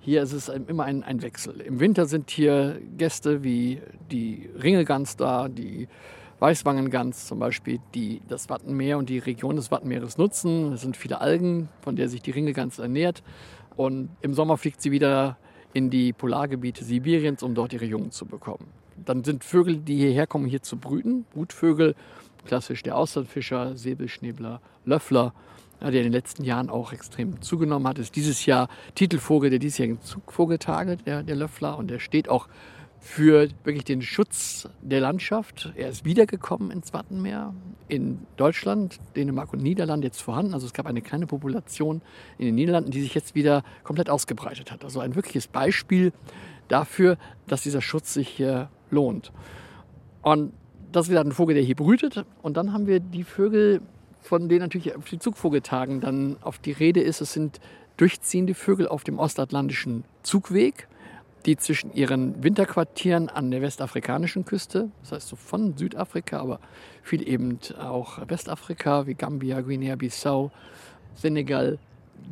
[0.00, 1.60] Hier ist es immer ein, ein, Wechsel.
[1.60, 5.88] Im Winter sind hier Gäste wie die Ringelgans da, die
[6.38, 10.72] Weißwangengans zum Beispiel, die das Wattenmeer und die Region des Wattenmeeres nutzen.
[10.72, 13.22] Es sind viele Algen, von der sich die Ringelgans ernährt.
[13.76, 15.36] Und im Sommer fliegt sie wieder
[15.74, 18.79] in die Polargebiete Sibiriens, um dort ihre Jungen zu bekommen.
[19.04, 21.24] Dann sind Vögel, die hierher kommen, hier zu brüten.
[21.32, 21.94] Brutvögel,
[22.44, 25.34] klassisch der Austernfischer, Säbelschnäbler, Löffler,
[25.80, 27.98] der in den letzten Jahren auch extrem zugenommen hat.
[27.98, 31.78] Ist dieses Jahr Titelvogel der diesjährigen Zugvogeltage, der, der Löffler.
[31.78, 32.48] Und der steht auch
[33.00, 35.72] für wirklich den Schutz der Landschaft.
[35.74, 37.54] Er ist wiedergekommen ins Wattenmeer.
[37.88, 40.54] In Deutschland, Dänemark und Niederlande jetzt vorhanden.
[40.54, 42.02] Also es gab eine kleine Population
[42.38, 44.84] in den Niederlanden, die sich jetzt wieder komplett ausgebreitet hat.
[44.84, 46.12] Also ein wirkliches Beispiel
[46.68, 49.32] dafür, dass dieser Schutz sich hier lohnt.
[50.22, 50.52] Und
[50.92, 52.24] das ist wieder ein Vogel, der hier brütet.
[52.42, 53.80] Und dann haben wir die Vögel,
[54.20, 57.20] von denen natürlich auf die Zugvogeltagen dann auf die Rede ist.
[57.20, 57.60] Es sind
[57.96, 60.88] durchziehende Vögel auf dem ostatlantischen Zugweg,
[61.46, 66.60] die zwischen ihren Winterquartieren an der westafrikanischen Küste, das heißt so von Südafrika, aber
[67.02, 70.50] viel eben auch Westafrika wie Gambia, Guinea-Bissau,
[71.14, 71.78] Senegal,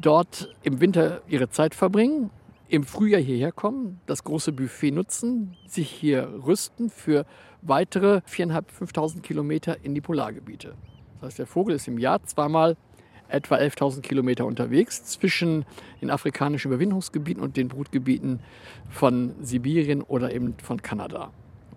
[0.01, 2.31] dort im Winter ihre Zeit verbringen
[2.69, 7.25] im Frühjahr hierher kommen, das große Buffet nutzen, sich hier rüsten für
[7.63, 10.75] weitere 4.500, 5.000 Kilometer in die Polargebiete.
[11.15, 12.77] Das heißt, der Vogel ist im Jahr zweimal
[13.29, 15.65] etwa 11.000 Kilometer unterwegs zwischen
[16.01, 18.41] den afrikanischen Überwindungsgebieten und den Brutgebieten
[18.89, 21.31] von Sibirien oder eben von Kanada.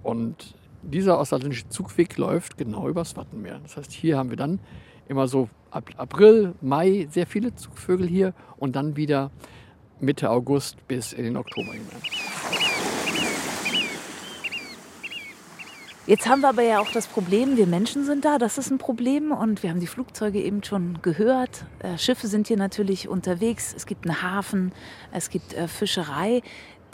[0.04, 3.60] Und dieser ostasiatische Zugweg läuft genau übers Wattenmeer.
[3.64, 4.60] Das heißt, hier haben wir dann
[5.08, 9.32] immer so ab April, Mai sehr viele Zugvögel hier und dann wieder
[10.02, 12.02] Mitte August bis in den Oktober hinein.
[16.08, 18.80] Jetzt haben wir aber ja auch das Problem, wir Menschen sind da, das ist ein
[18.80, 21.66] Problem und wir haben die Flugzeuge eben schon gehört.
[21.80, 24.74] Äh, Schiffe sind hier natürlich unterwegs, es gibt einen Hafen,
[25.12, 26.42] es gibt äh, Fischerei.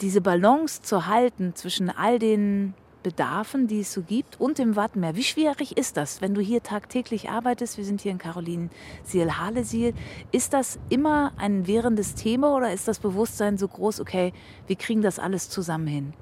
[0.02, 5.16] Diese Balance zu halten zwischen all den Bedarfen, die es so gibt und im Wattenmeer.
[5.16, 7.78] Wie schwierig ist das, wenn du hier tagtäglich arbeitest?
[7.78, 8.70] Wir sind hier in Caroline
[9.04, 9.94] Siel-Halesiel.
[10.32, 14.32] Ist das immer ein währendes Thema oder ist das Bewusstsein so groß, okay,
[14.66, 16.12] wir kriegen das alles zusammen hin?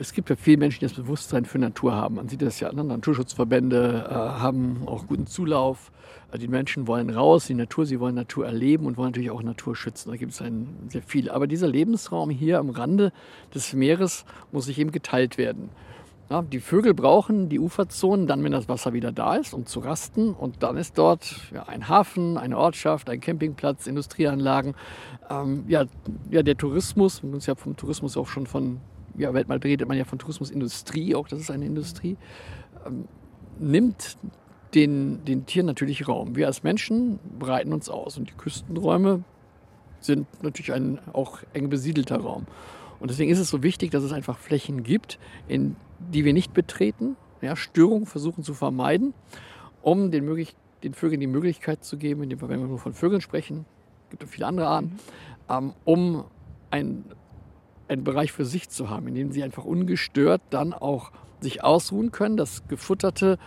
[0.00, 2.14] Es gibt ja viele Menschen, die das Bewusstsein für Natur haben.
[2.14, 2.86] Man sieht das ja an.
[2.86, 5.90] Naturschutzverbände äh, haben auch guten Zulauf.
[6.30, 9.42] Äh, die Menschen wollen raus, die Natur, sie wollen Natur erleben und wollen natürlich auch
[9.42, 10.10] Natur schützen.
[10.10, 11.28] Da gibt es sehr viel.
[11.30, 13.12] Aber dieser Lebensraum hier am Rande
[13.52, 15.70] des Meeres muss sich eben geteilt werden.
[16.30, 19.80] Ja, die Vögel brauchen die Uferzonen dann, wenn das Wasser wieder da ist, um zu
[19.80, 20.34] rasten.
[20.34, 24.74] Und dann ist dort ja, ein Hafen, eine Ortschaft, ein Campingplatz, Industrieanlagen.
[25.30, 25.86] Ähm, ja,
[26.30, 28.80] ja, der Tourismus, man muss ja vom Tourismus auch schon von,
[29.16, 32.18] ja, weltweit redet man ja von Tourismusindustrie, auch das ist eine Industrie,
[32.86, 33.08] ähm,
[33.58, 34.18] nimmt
[34.74, 36.36] den, den Tieren natürlich Raum.
[36.36, 39.24] Wir als Menschen breiten uns aus und die Küstenräume
[40.00, 42.46] sind natürlich ein auch eng besiedelter Raum.
[43.00, 46.54] Und deswegen ist es so wichtig, dass es einfach Flächen gibt, in die wir nicht
[46.54, 49.14] betreten, ja, Störungen versuchen zu vermeiden,
[49.82, 52.78] um den, möglich den Vögeln die Möglichkeit zu geben, in dem Fall, wenn wir nur
[52.78, 53.64] von Vögeln sprechen,
[54.10, 54.98] gibt es viele andere Arten,
[55.48, 56.24] ähm, um
[56.70, 57.04] einen
[57.88, 62.36] Bereich für sich zu haben, in dem sie einfach ungestört dann auch sich ausruhen können,
[62.36, 63.38] das Gefutterte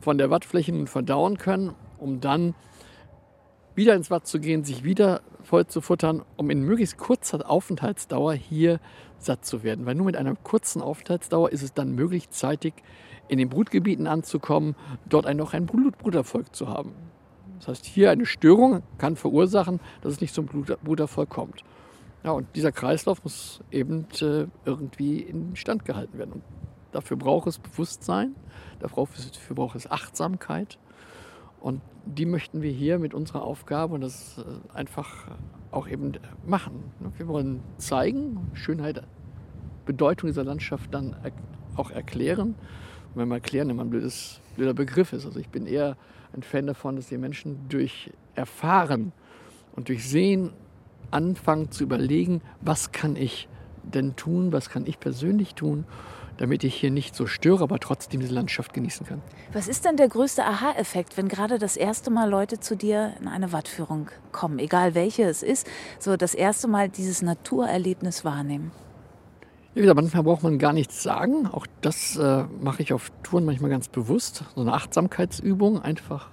[0.00, 2.54] von der Wattfläche verdauen können, um dann
[3.74, 8.34] wieder ins Watt zu gehen, sich wieder voll zu futtern, um in möglichst kurzer Aufenthaltsdauer
[8.34, 8.80] hier
[9.18, 9.86] satt zu werden.
[9.86, 12.74] Weil nur mit einer kurzen Aufenthaltsdauer ist es dann möglich, zeitig
[13.28, 14.76] in den Brutgebieten anzukommen,
[15.08, 16.92] dort noch ein Brutervolk zu haben.
[17.58, 21.64] Das heißt, hier eine Störung kann verursachen, dass es nicht zum Bruterfolg kommt.
[22.22, 26.32] Ja, und dieser Kreislauf muss eben äh, irgendwie in Stand gehalten werden.
[26.32, 26.42] Und
[26.92, 28.34] dafür braucht es Bewusstsein,
[28.80, 30.78] dafür braucht es Achtsamkeit.
[31.64, 35.28] Und die möchten wir hier mit unserer Aufgabe und das äh, einfach
[35.70, 36.12] auch eben
[36.46, 36.92] machen.
[37.16, 39.02] Wir wollen zeigen, Schönheit,
[39.86, 41.16] Bedeutung dieser Landschaft dann
[41.74, 42.48] auch erklären.
[42.48, 45.24] Und wenn man erklären immer ein blödes, blöder Begriff ist.
[45.24, 45.96] Also ich bin eher
[46.34, 49.12] ein Fan davon, dass die Menschen durch Erfahren
[49.74, 50.52] und durch Sehen
[51.10, 53.48] anfangen zu überlegen, was kann ich
[53.82, 55.86] denn tun, was kann ich persönlich tun,
[56.36, 59.22] damit ich hier nicht so störe, aber trotzdem diese Landschaft genießen kann.
[59.52, 63.28] Was ist denn der größte Aha-Effekt, wenn gerade das erste Mal Leute zu dir in
[63.28, 65.66] eine Wattführung kommen, egal welche es ist,
[65.98, 68.72] so das erste Mal dieses Naturerlebnis wahrnehmen?
[69.74, 71.48] Wie gesagt, manchmal braucht man gar nichts sagen.
[71.48, 74.44] Auch das äh, mache ich auf Touren manchmal ganz bewusst.
[74.54, 75.82] So eine Achtsamkeitsübung.
[75.82, 76.28] Einfach,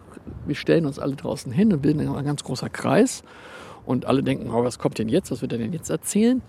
[0.45, 3.23] wir stellen uns alle draußen hin und bilden ein ganz großer Kreis.
[3.83, 5.31] Und alle denken, oh, was kommt denn jetzt?
[5.31, 6.43] Was wird er denn jetzt erzählen?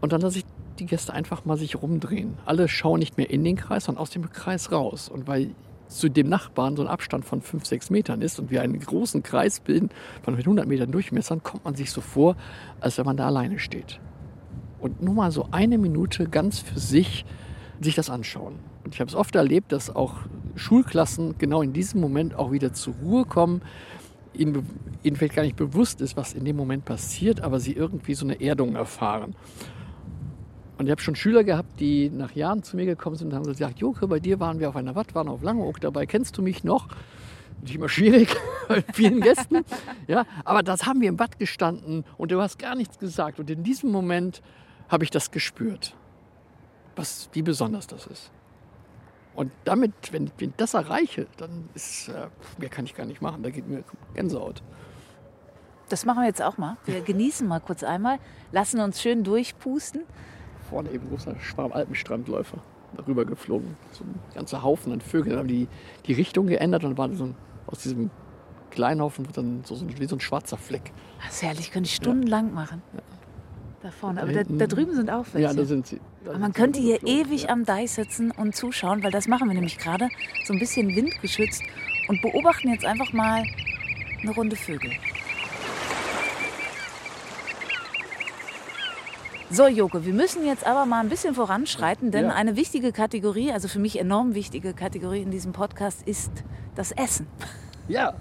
[0.00, 0.44] Und dann lasse ich
[0.78, 2.34] die Gäste einfach mal sich rumdrehen.
[2.44, 5.08] Alle schauen nicht mehr in den Kreis, sondern aus dem Kreis raus.
[5.08, 5.54] Und weil
[5.88, 9.22] zu dem Nachbarn so ein Abstand von 5, 6 Metern ist und wir einen großen
[9.22, 9.90] Kreis bilden
[10.22, 12.36] von 100 Metern Durchmessern, kommt man sich so vor,
[12.80, 14.00] als wenn man da alleine steht
[14.82, 17.24] und nur mal so eine Minute ganz für sich
[17.80, 18.58] sich das anschauen.
[18.84, 20.16] Und ich habe es oft erlebt, dass auch
[20.56, 23.62] Schulklassen genau in diesem Moment auch wieder zur Ruhe kommen,
[24.34, 24.66] ihnen,
[25.02, 28.26] ihnen vielleicht gar nicht bewusst ist, was in dem Moment passiert, aber sie irgendwie so
[28.26, 29.34] eine Erdung erfahren.
[30.82, 33.44] Und ich habe schon Schüler gehabt, die nach Jahren zu mir gekommen sind und haben
[33.44, 36.42] gesagt, Joke, bei dir waren wir auf einer Watt, waren auf Langeoog dabei, kennst du
[36.42, 36.88] mich noch?
[37.60, 38.34] Nicht immer schwierig
[38.68, 39.64] bei vielen Gästen.
[40.08, 43.38] Ja, aber das haben wir im Watt gestanden und du hast gar nichts gesagt.
[43.38, 44.42] Und in diesem Moment
[44.88, 45.94] habe ich das gespürt,
[46.96, 48.32] was, wie besonders das ist.
[49.36, 52.26] Und damit, wenn ich das erreiche, dann ist, äh,
[52.58, 53.44] mehr kann ich gar nicht machen.
[53.44, 54.64] Da geht mir Gänsehaut.
[55.90, 56.76] Das machen wir jetzt auch mal.
[56.86, 58.18] Wir genießen mal kurz einmal,
[58.50, 60.02] lassen uns schön durchpusten.
[60.72, 62.56] Vorne eben großer Schwarm Alpenstrandläufer
[62.96, 63.76] darüber geflogen.
[63.92, 65.68] So ein ganzer Haufen an Vögeln haben die,
[66.06, 67.34] die Richtung geändert und war so ein,
[67.66, 68.10] aus diesem
[68.70, 70.92] kleinen Haufen dann so, so wie so ein schwarzer Fleck.
[71.22, 72.54] Das ist herrlich, könnte ich stundenlang ja.
[72.54, 72.82] machen.
[72.94, 73.02] Ja.
[73.82, 74.22] Da vorne.
[74.22, 75.48] Aber da, da, drüben sind auch welche.
[75.48, 76.00] Ja, da sind sie.
[76.24, 77.48] Da Aber man könnte hier ewig ja.
[77.50, 80.08] am Deich sitzen und zuschauen, weil das machen wir nämlich gerade.
[80.44, 81.62] So ein bisschen windgeschützt
[82.08, 83.44] und beobachten jetzt einfach mal
[84.22, 84.92] eine Runde Vögel.
[89.52, 92.32] So, Joko, wir müssen jetzt aber mal ein bisschen voranschreiten, denn ja.
[92.32, 96.32] eine wichtige Kategorie, also für mich enorm wichtige Kategorie in diesem Podcast, ist
[96.74, 97.26] das Essen.
[97.86, 98.14] Ja.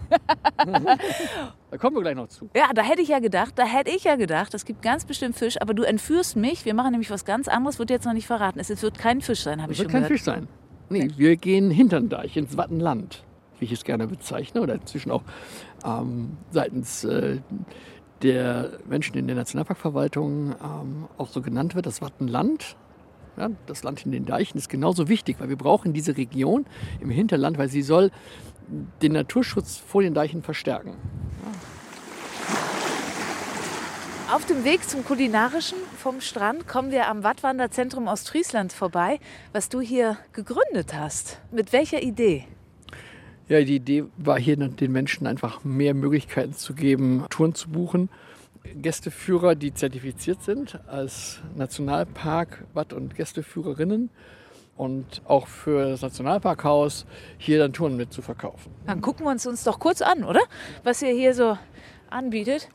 [0.58, 2.50] da kommen wir gleich noch zu.
[2.54, 5.38] Ja, da hätte ich ja gedacht, da hätte ich ja gedacht, es gibt ganz bestimmt
[5.38, 6.66] Fisch, aber du entführst mich.
[6.66, 8.60] Wir machen nämlich was ganz anderes, wird jetzt noch nicht verraten.
[8.60, 10.04] Es wird kein Fisch sein, habe ich schon gehört.
[10.04, 10.50] Es wird kein Fisch sein.
[10.90, 13.24] Nee, wir gehen hintern Deich ins Wattenland,
[13.60, 15.24] wie ich es gerne bezeichne, oder inzwischen auch
[15.86, 17.38] ähm, seitens äh,
[18.24, 22.76] der Menschen in der Nationalparkverwaltung ähm, auch so genannt wird, das Wattenland.
[23.38, 26.66] Ja, das Land in den Deichen ist genauso wichtig, weil wir brauchen diese Region
[27.00, 28.12] im Hinterland, weil sie soll
[29.02, 30.96] den Naturschutz vor den Deichen verstärken.
[34.34, 39.20] Auf dem Weg zum Kulinarischen vom Strand kommen wir am Wattwanderzentrum Ostfriesland vorbei,
[39.52, 41.42] was du hier gegründet hast.
[41.52, 42.46] Mit welcher Idee?
[43.52, 48.08] Ja, die Idee war hier den Menschen einfach mehr Möglichkeiten zu geben, Touren zu buchen.
[48.76, 54.10] Gästeführer, die zertifiziert sind als Nationalpark, Watt- und Gästeführerinnen
[54.78, 57.06] und auch für das Nationalparkhaus
[57.38, 58.72] hier dann Touren mit zu verkaufen.
[58.88, 60.40] Dann gucken wir uns uns doch kurz an, oder?
[60.86, 61.58] Was ihr hier so
[62.10, 62.70] anbietet.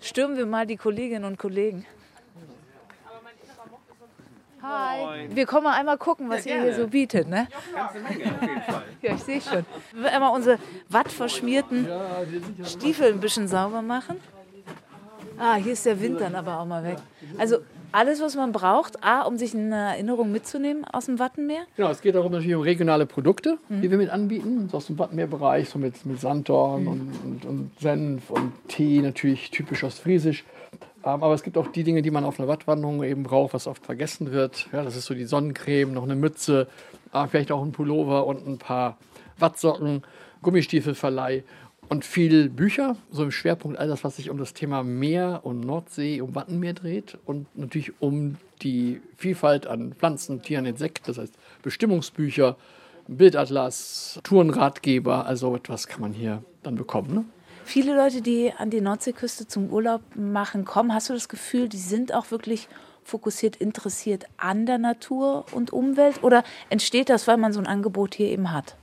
[0.00, 1.84] Stürmen wir mal die Kolleginnen und Kollegen.
[4.62, 5.28] Hi.
[5.34, 7.28] Wir kommen mal einmal gucken, was ja, ihr hier so bietet.
[7.28, 7.48] Ne?
[9.02, 9.64] Ja, ich sehe schon.
[9.92, 11.88] Wir einmal unsere wattverschmierten
[12.64, 14.16] Stiefel ein bisschen sauber machen.
[15.38, 16.98] Ah, hier ist der Wind dann aber auch mal weg.
[17.38, 17.58] Also
[17.92, 21.62] alles, was man braucht, A, um sich eine Erinnerung mitzunehmen aus dem Wattenmeer?
[21.76, 23.80] Genau, es geht darum natürlich um regionale Produkte, mhm.
[23.80, 24.68] die wir mit anbieten.
[24.70, 26.88] So aus dem Wattenmeerbereich, so mit, mit Sanddorn mhm.
[26.88, 30.44] und, und, und, Senf und Tee, natürlich typisch ostfriesisch.
[31.04, 33.66] Ähm, aber es gibt auch die Dinge, die man auf einer Wattwanderung eben braucht, was
[33.66, 34.68] oft vergessen wird.
[34.72, 36.68] Ja, das ist so die Sonnencreme, noch eine Mütze,
[37.12, 38.98] äh, vielleicht auch ein Pullover und ein paar
[39.38, 40.02] Wattsocken,
[40.42, 41.44] Gummistiefelverleih
[41.88, 45.60] und viel Bücher, so im Schwerpunkt all das, was sich um das Thema Meer und
[45.60, 51.34] Nordsee, um Wattenmeer dreht und natürlich um die Vielfalt an Pflanzen, Tieren, Insekten, das heißt
[51.62, 52.56] Bestimmungsbücher,
[53.08, 57.12] Bildatlas, Tourenratgeber, also etwas kann man hier dann bekommen.
[57.12, 57.24] Ne?
[57.70, 61.76] Viele Leute, die an die Nordseeküste zum Urlaub machen, kommen, hast du das Gefühl, die
[61.76, 62.66] sind auch wirklich
[63.04, 68.16] fokussiert interessiert an der Natur und Umwelt oder entsteht das, weil man so ein Angebot
[68.16, 68.74] hier eben hat?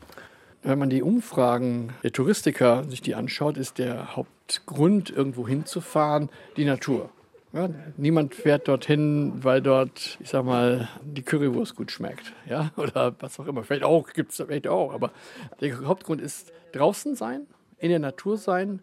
[0.63, 6.63] Wenn man die Umfragen der Touristiker sich die anschaut, ist der Hauptgrund, irgendwo hinzufahren, die
[6.63, 7.10] Natur.
[7.52, 12.32] Ja, niemand fährt dorthin, weil dort, ich sag mal, die Currywurst gut schmeckt.
[12.47, 13.65] Ja, oder was auch immer.
[13.65, 14.93] Vielleicht auch, gibt es vielleicht auch.
[14.93, 15.12] Aber
[15.60, 17.47] der Hauptgrund ist draußen sein,
[17.80, 18.82] in der Natur sein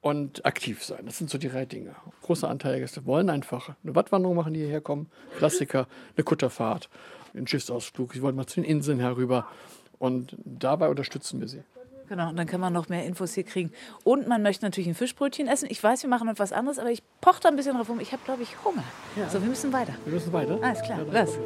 [0.00, 1.00] und aktiv sein.
[1.04, 1.96] Das sind so die drei Dinge.
[2.22, 5.10] Großer Anteil der Gäste wollen einfach eine Wattwanderung machen, die hierher kommen.
[5.38, 6.88] Klassiker, eine Kutterfahrt,
[7.34, 8.14] einen Schiffsausflug.
[8.14, 9.46] Sie wollen mal zu den Inseln herüber.
[9.98, 11.62] Und dabei unterstützen wir sie.
[12.08, 13.72] Genau, und dann kann man noch mehr Infos hier kriegen.
[14.04, 15.66] Und man möchte natürlich ein Fischbrötchen essen.
[15.68, 17.98] Ich weiß, wir machen etwas anderes, aber ich poche da ein bisschen drauf rum.
[17.98, 18.84] Ich habe, glaube ich, Hunger.
[19.16, 19.28] Ja.
[19.28, 19.94] So, wir müssen weiter.
[20.04, 20.58] Wir müssen weiter?
[20.62, 21.36] Alles klar, ja, los.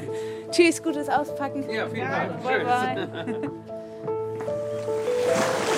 [0.50, 1.68] Tschüss, gutes Auspacken.
[1.70, 2.42] Ja, vielen Dank.
[2.42, 3.50] Bye, bye.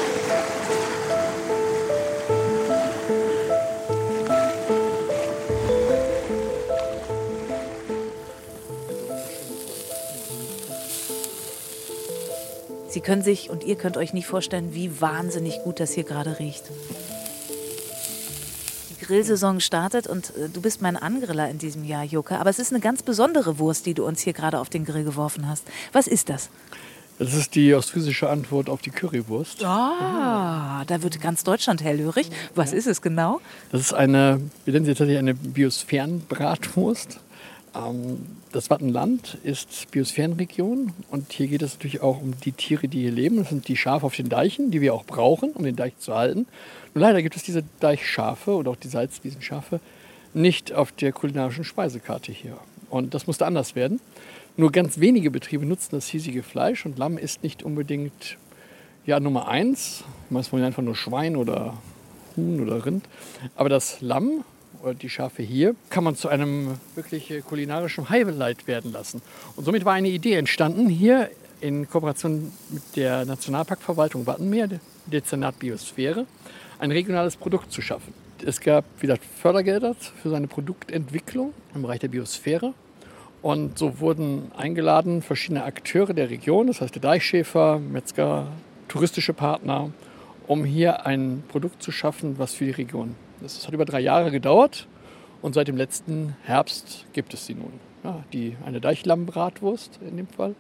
[12.93, 16.39] Sie können sich und ihr könnt euch nicht vorstellen, wie wahnsinnig gut das hier gerade
[16.39, 16.65] riecht.
[18.91, 22.39] Die Grillsaison startet und äh, du bist mein Angriller in diesem Jahr, Joke.
[22.39, 25.05] Aber es ist eine ganz besondere Wurst, die du uns hier gerade auf den Grill
[25.05, 25.65] geworfen hast.
[25.93, 26.51] Was ist das?
[27.19, 29.65] Das ist die ostfriesische Antwort auf die Currywurst.
[29.65, 32.29] Ah, da wird ganz Deutschland hellhörig.
[32.55, 33.41] Was ist es genau?
[33.71, 37.21] Das ist eine, wir nennen sie tatsächlich eine Biosphärenbratwurst.
[37.75, 38.19] Ähm,
[38.53, 43.13] das Wattenland ist Biosphärenregion und hier geht es natürlich auch um die Tiere, die hier
[43.13, 43.37] leben.
[43.39, 46.15] Das sind die Schafe auf den Deichen, die wir auch brauchen, um den Deich zu
[46.15, 46.47] halten.
[46.95, 49.81] Nur leider gibt es diese Deichschafe oder auch die Salzwiesenschafe
[50.35, 52.59] nicht auf der kulinarischen Speisekarte hier.
[52.91, 54.01] Und das musste anders werden.
[54.57, 58.37] Nur ganz wenige Betriebe nutzen das hiesige Fleisch und Lamm ist nicht unbedingt
[59.07, 60.05] ja, Nummer eins.
[60.31, 61.79] Meistens einfach nur Schwein oder
[62.37, 63.07] Huhn oder Rind.
[63.57, 64.45] Aber das Lamm
[64.83, 69.23] oder die Schafe hier, kann man zu einem wirklich kulinarischen Highlight werden lassen.
[69.57, 74.69] Und somit war eine Idee entstanden, hier in Kooperation mit der Nationalparkverwaltung Wattenmeer,
[75.07, 76.27] Dezernat Biosphäre,
[76.79, 78.13] ein regionales Produkt zu schaffen.
[78.45, 82.75] Es gab wieder Fördergelder für seine Produktentwicklung im Bereich der Biosphäre.
[83.41, 88.49] Und so wurden eingeladen verschiedene Akteure der Region, das heißt der Deichschäfer, Metzger,
[88.89, 89.91] touristische Partner,
[90.47, 94.31] um hier ein Produkt zu schaffen, was für die Region das hat über drei Jahre
[94.31, 94.87] gedauert
[95.43, 97.73] und seit dem letzten Herbst gibt es sie nun.
[98.05, 100.55] Ja, die, eine Deichlammmbratwurst in dem Fall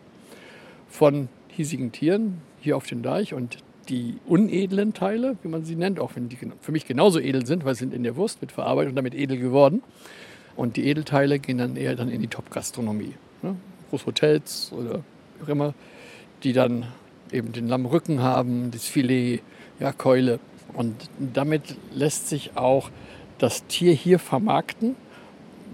[0.89, 5.99] von hiesigen Tieren hier auf dem Deich und die unedlen Teile, wie man sie nennt,
[5.99, 8.53] auch wenn die für mich genauso edel sind, weil sie sind in der Wurst mit
[8.53, 9.83] verarbeitet und damit edel geworden.
[10.55, 13.15] Und die Edelteile gehen dann eher dann in die Top-Gastronomie.
[13.43, 13.57] Ne?
[13.91, 15.03] Großhotels oder
[15.43, 15.75] auch immer,
[16.45, 16.87] die dann
[17.33, 19.41] eben den Lammrücken haben, das Filet,
[19.81, 20.39] ja, Keule.
[20.75, 22.91] Und damit lässt sich auch
[23.39, 24.95] das Tier hier vermarkten,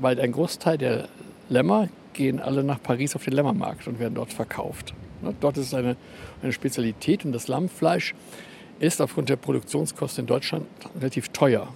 [0.00, 1.08] weil ein Großteil der
[1.48, 4.94] Lämmer gehen alle nach Paris auf den Lämmermarkt und werden dort verkauft.
[5.22, 5.96] Ne, dort ist es eine,
[6.42, 8.14] eine Spezialität und das Lammfleisch
[8.80, 10.66] ist aufgrund der Produktionskosten in Deutschland
[10.98, 11.68] relativ teuer.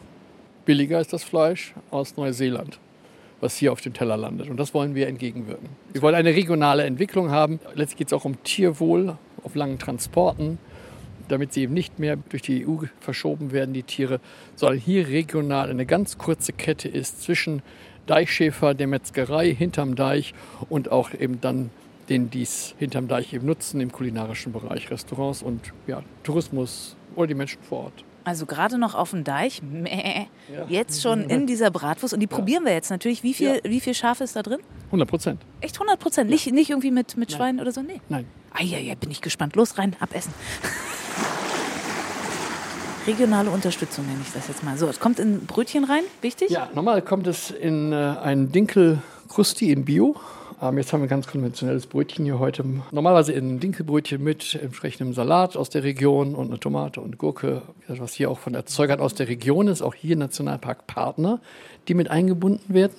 [0.65, 2.79] Billiger ist das Fleisch aus Neuseeland,
[3.41, 4.49] was hier auf dem Teller landet.
[4.49, 5.69] Und das wollen wir entgegenwirken.
[5.93, 7.59] Wir wollen eine regionale Entwicklung haben.
[7.75, 10.59] Letztlich geht es auch um Tierwohl auf langen Transporten
[11.29, 14.21] damit sie eben nicht mehr durch die EU verschoben werden, die Tiere,
[14.57, 17.63] sondern hier regional eine ganz kurze Kette ist zwischen
[18.07, 20.35] Deichschäfer, der Metzgerei hinterm Deich
[20.69, 21.71] und auch eben dann
[22.09, 27.35] den dies hinterm Deich eben nutzen im kulinarischen Bereich, Restaurants und ja, Tourismus oder die
[27.35, 28.05] Menschen vor Ort.
[28.25, 30.67] Also gerade noch auf dem Deich, Mäh, ja.
[30.69, 32.15] jetzt schon in dieser Bratwurst.
[32.15, 32.37] Und die ja.
[32.37, 33.23] probieren wir jetzt natürlich.
[33.23, 33.71] Wie viel, ja.
[33.71, 34.61] wie viel Schaf ist da drin?
[34.87, 35.43] 100 Prozent.
[35.61, 36.31] Echt 100 Prozent?
[36.31, 37.83] Nicht, nicht irgendwie mit, mit Schwein oder so?
[37.83, 38.01] Nee.
[38.09, 38.27] Nein.
[38.53, 39.57] Ah, ja, ja, bin ich gespannt.
[39.57, 40.33] Los rein, abessen.
[43.07, 44.79] Regionale Unterstützung nenne ich das jetzt mal.
[44.79, 46.51] So, es kommt in Brötchen rein, wichtig?
[46.51, 50.15] Ja, normal kommt es in äh, ein Dinkel-Krusti in Bio.
[50.61, 52.65] Ähm, jetzt haben wir ein ganz konventionelles Brötchen hier heute.
[52.93, 58.15] Normalerweise in Dinkelbrötchen mit entsprechendem Salat aus der Region und eine Tomate und Gurke, was
[58.15, 61.41] hier auch von Erzeugern aus der Region ist, auch hier Nationalparkpartner,
[61.89, 62.95] die mit eingebunden werden.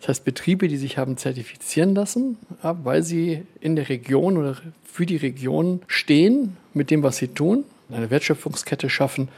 [0.00, 5.06] Das heißt Betriebe, die sich haben zertifizieren lassen, weil sie in der Region oder für
[5.06, 9.28] die Region stehen mit dem, was sie tun eine Wertschöpfungskette schaffen.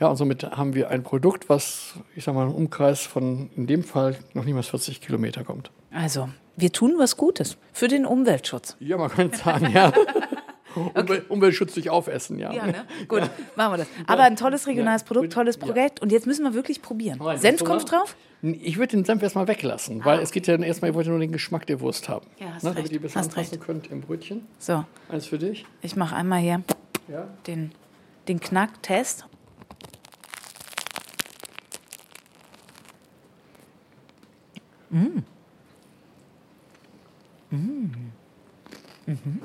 [0.00, 3.66] Ja, und somit haben wir ein Produkt, was, ich sage mal, einen Umkreis von in
[3.66, 5.70] dem Fall noch niemals 40 Kilometer kommt.
[5.92, 8.76] Also, wir tun was Gutes für den Umweltschutz.
[8.80, 9.92] Ja, man könnte sagen, ja.
[10.74, 11.22] Okay.
[11.28, 12.52] Umweltschutz durch Aufessen, ja.
[12.52, 12.86] Ja, ne?
[13.08, 13.30] Gut, ja.
[13.56, 13.88] machen wir das.
[14.06, 16.00] Aber ein tolles regionales Produkt, tolles Projekt.
[16.00, 17.18] Und jetzt müssen wir wirklich probieren.
[17.22, 18.16] Nein, Senf kommt drauf?
[18.40, 20.04] Ich würde den Senf erstmal weglassen, ah.
[20.04, 22.26] weil es geht ja erstmal, ich wollte nur den Geschmack der Wurst haben.
[22.38, 22.70] Ja, hast ne?
[22.70, 22.78] recht.
[22.78, 24.46] Damit ihr ein bisschen anpassen könnt im Brötchen.
[24.58, 24.84] So.
[25.08, 25.64] Eins für dich.
[25.82, 26.62] Ich mache einmal hier
[27.08, 27.28] ja.
[27.46, 27.72] den
[28.28, 29.26] den Knacktest.
[34.90, 35.22] Mm.
[37.50, 38.12] Mm.
[39.06, 39.42] Mhm.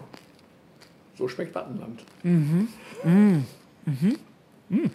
[1.17, 2.03] So schmeckt Wattenland.
[2.23, 2.67] Mhm.
[3.03, 3.45] Mhm.
[3.85, 4.17] Mhm.
[4.69, 4.91] Mhm.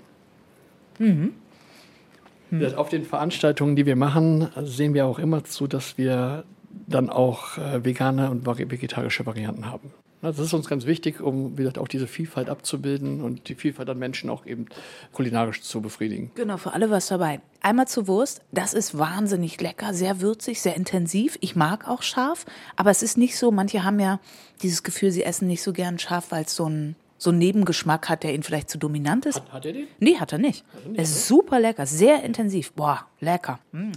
[2.51, 2.75] Mhm.
[2.77, 6.45] Auf den Veranstaltungen, die wir machen, sehen wir auch immer zu, dass wir
[6.87, 9.93] dann auch äh, vegane und vegetarische Varianten haben.
[10.23, 13.91] Das ist uns ganz wichtig, um wie gesagt, auch diese Vielfalt abzubilden und die Vielfalt
[13.91, 14.67] an Menschen auch eben
[15.13, 16.31] kulinarisch zu befriedigen.
[16.37, 17.41] Genau, für alle was dabei.
[17.61, 18.41] Einmal zur Wurst.
[18.53, 21.39] Das ist wahnsinnig lecker, sehr würzig, sehr intensiv.
[21.41, 22.47] Ich mag auch scharf,
[22.77, 24.21] aber es ist nicht so, manche haben ja
[24.63, 28.09] dieses Gefühl, sie essen nicht so gern scharf, weil es so ein so einen Nebengeschmack
[28.09, 29.37] hat, der ihn vielleicht zu dominant ist.
[29.37, 29.87] Hat, hat er den?
[30.01, 30.65] Nee, hat er nicht.
[30.75, 32.73] Hat er nicht es ist super lecker, sehr intensiv.
[32.73, 33.61] Boah, lecker.
[33.71, 33.93] Mm.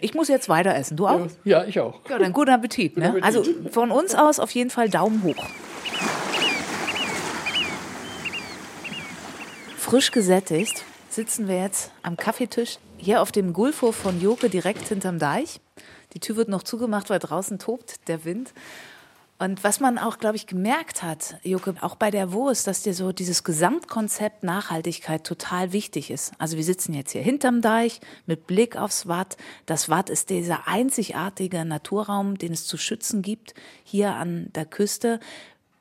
[0.00, 0.96] Ich muss jetzt weiter essen.
[0.96, 1.28] Du auch?
[1.44, 2.00] Ja, ich auch.
[2.08, 2.96] Ja, dann guten Appetit.
[2.96, 3.10] Ne?
[3.10, 3.24] Appetit.
[3.24, 5.44] Also von uns aus auf jeden Fall Daumen hoch.
[9.76, 15.18] Frisch gesättigt sitzen wir jetzt am Kaffeetisch hier auf dem Gulfhof von Joke direkt hinterm
[15.18, 15.60] Deich.
[16.14, 18.52] Die Tür wird noch zugemacht, weil draußen tobt der Wind.
[19.44, 22.94] Und was man auch, glaube ich, gemerkt hat, Jucke, auch bei der Wurst, dass dir
[22.94, 26.32] so dieses Gesamtkonzept Nachhaltigkeit total wichtig ist.
[26.38, 29.36] Also wir sitzen jetzt hier hinterm Deich mit Blick aufs Watt.
[29.66, 35.20] Das Watt ist dieser einzigartige Naturraum, den es zu schützen gibt, hier an der Küste.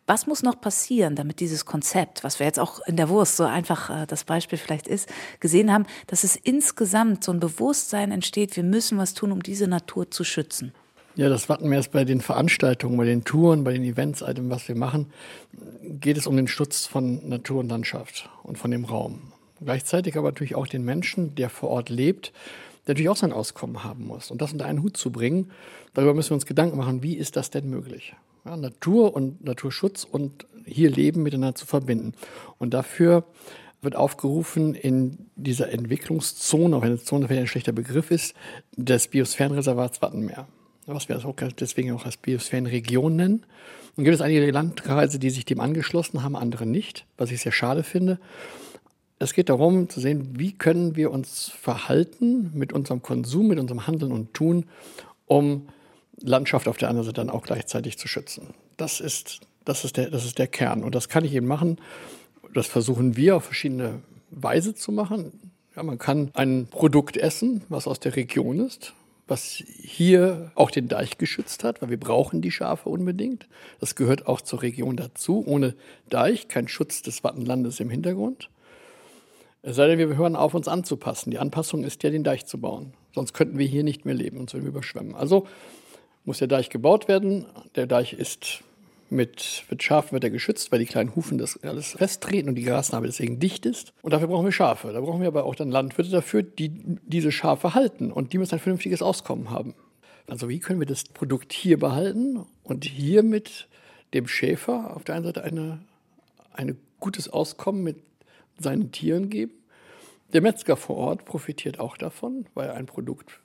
[0.08, 3.46] Was muss noch passieren, damit dieses Konzept, was wir jetzt auch in der Wurst so
[3.46, 5.08] einfach äh, das Beispiel vielleicht ist,
[5.40, 9.68] gesehen haben, dass es insgesamt so ein Bewusstsein entsteht, wir müssen was tun, um diese
[9.70, 10.74] Natur zu schützen?
[11.16, 14.50] Ja, das Wattenmeer ist bei den Veranstaltungen, bei den Touren, bei den Events, all dem,
[14.50, 15.12] was wir machen,
[15.84, 19.22] geht es um den Schutz von Natur und Landschaft und von dem Raum.
[19.64, 22.34] Gleichzeitig aber natürlich auch den Menschen, der vor Ort lebt,
[22.88, 24.32] der natürlich auch sein Auskommen haben muss.
[24.32, 25.52] Und das unter einen Hut zu bringen,
[25.94, 28.16] darüber müssen wir uns Gedanken machen, wie ist das denn möglich?
[28.44, 32.14] Ja, Natur und Naturschutz und hier Leben miteinander zu verbinden.
[32.58, 33.24] Und dafür
[33.84, 38.34] wird aufgerufen, in dieser Entwicklungszone, auch wenn eine Zone ein schlechter Begriff ist,
[38.76, 40.48] des Biosphärenreservats Wattenmeer
[40.86, 41.22] was wir
[41.60, 43.46] deswegen auch als Biosphärenregion nennen.
[43.96, 47.52] Und gibt es einige Landkreise, die sich dem angeschlossen haben, andere nicht, was ich sehr
[47.52, 48.20] schade finde.
[49.20, 53.88] Es geht darum zu sehen, wie können wir uns verhalten mit unserem Konsum, mit unserem
[53.88, 54.66] Handeln und Tun,
[55.26, 55.70] um
[56.20, 58.54] Landschaft auf der anderen Seite dann auch gleichzeitig zu schützen.
[58.78, 60.84] Das ist, das ist, der, das ist der Kern.
[60.84, 61.78] Und das kann ich eben machen.
[62.54, 65.32] Das versuchen wir auf verschiedene Weise zu machen.
[65.76, 68.94] Ja, man kann ein Produkt essen, was aus der Region ist
[69.28, 73.48] was hier auch den Deich geschützt hat, weil wir brauchen die Schafe unbedingt.
[73.80, 75.44] Das gehört auch zur Region dazu.
[75.46, 75.76] Ohne
[76.10, 78.50] Deich kein Schutz des Wattenlandes im Hintergrund.
[79.62, 81.32] Es sei denn, wir hören auf, uns anzupassen.
[81.32, 82.94] Die Anpassung ist ja, den Deich zu bauen.
[83.14, 85.16] Sonst könnten wir hier nicht mehr leben, uns würden überschwemmen.
[85.16, 85.48] Also
[86.26, 87.46] muss der Deich gebaut werden.
[87.76, 88.64] Der Deich ist
[89.14, 92.64] mit, mit Schafen wird er geschützt, weil die kleinen Hufen das alles festtreten und die
[92.64, 93.94] Grasnarbe deswegen dicht ist.
[94.02, 94.92] Und dafür brauchen wir Schafe.
[94.92, 96.72] Da brauchen wir aber auch dann Landwirte dafür, die
[97.04, 98.12] diese Schafe halten.
[98.12, 99.76] Und die müssen ein vernünftiges Auskommen haben.
[100.28, 103.68] Also wie können wir das Produkt hier behalten und hier mit
[104.14, 105.80] dem Schäfer auf der einen Seite eine,
[106.54, 107.98] ein gutes Auskommen mit
[108.60, 109.54] seinen Tieren geben.
[110.32, 113.40] Der Metzger vor Ort profitiert auch davon, weil er ein Produkt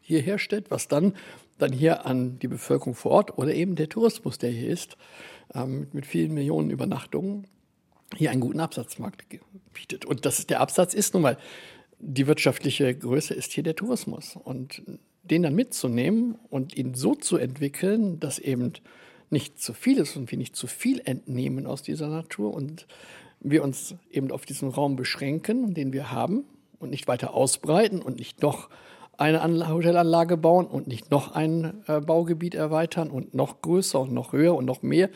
[0.00, 1.14] hier herstellt, was dann
[1.62, 4.96] dann hier an die Bevölkerung vor Ort oder eben der Tourismus, der hier ist,
[5.54, 7.46] ähm, mit vielen Millionen Übernachtungen,
[8.16, 9.24] hier einen guten Absatzmarkt
[9.72, 10.04] bietet.
[10.04, 11.38] Und das der Absatz ist nun mal,
[11.98, 14.36] die wirtschaftliche Größe ist hier der Tourismus.
[14.36, 14.82] Und
[15.22, 18.72] den dann mitzunehmen und ihn so zu entwickeln, dass eben
[19.30, 22.86] nicht zu viel ist und wir nicht zu viel entnehmen aus dieser Natur und
[23.38, 26.44] wir uns eben auf diesen Raum beschränken, den wir haben
[26.78, 28.68] und nicht weiter ausbreiten und nicht noch
[29.20, 34.32] eine Hotelanlage bauen und nicht noch ein äh, Baugebiet erweitern und noch größer und noch
[34.32, 35.10] höher und noch mehr.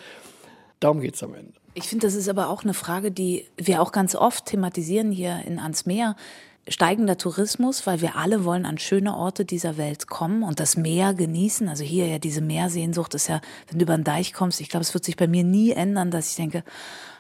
[0.80, 1.55] Darum geht es am Ende.
[1.74, 5.42] Ich finde, das ist aber auch eine Frage, die wir auch ganz oft thematisieren hier
[5.46, 6.14] in Ansmeer.
[6.68, 11.12] Steigender Tourismus, weil wir alle wollen an schöne Orte dieser Welt kommen und das Meer
[11.12, 11.68] genießen.
[11.68, 14.82] Also hier ja diese Meersehnsucht ist ja, wenn du über den Deich kommst, ich glaube,
[14.82, 16.62] es wird sich bei mir nie ändern, dass ich denke,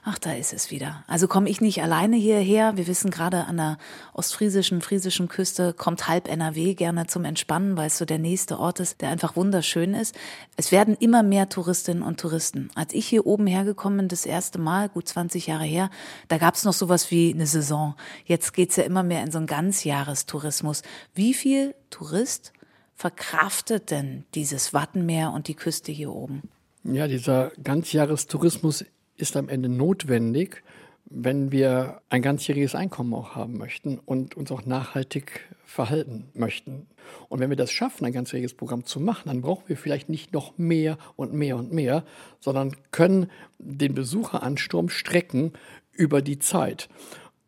[0.04, 1.02] ach, da ist es wieder.
[1.06, 2.76] Also komme ich nicht alleine hierher.
[2.76, 3.78] Wir wissen gerade an der
[4.12, 8.80] ostfriesischen, friesischen Küste kommt halb NRW gerne zum Entspannen, weil es so der nächste Ort
[8.80, 10.14] ist, der einfach wunderschön ist.
[10.56, 12.70] Es werden immer mehr Touristinnen und Touristen.
[12.74, 15.90] Als ich hier oben hergekommen bin, das erste Mal, gut 20 Jahre her,
[16.28, 17.94] da gab es noch sowas wie eine Saison.
[18.26, 20.82] Jetzt geht's ja immer mehr in so einen Ganzjahrestourismus.
[21.14, 22.52] Wie viel Tourist
[22.94, 26.42] verkraftet denn dieses Wattenmeer und die Küste hier oben?
[26.84, 28.84] Ja, dieser Ganzjahrestourismus
[29.16, 30.62] ist am Ende notwendig,
[31.06, 36.86] wenn wir ein ganzjähriges Einkommen auch haben möchten und uns auch nachhaltig verhalten möchten.
[37.28, 40.32] Und wenn wir das schaffen, ein ganzjähriges Programm zu machen, dann brauchen wir vielleicht nicht
[40.32, 42.04] noch mehr und mehr und mehr,
[42.40, 45.52] sondern können den Besucheransturm strecken
[45.92, 46.88] über die Zeit.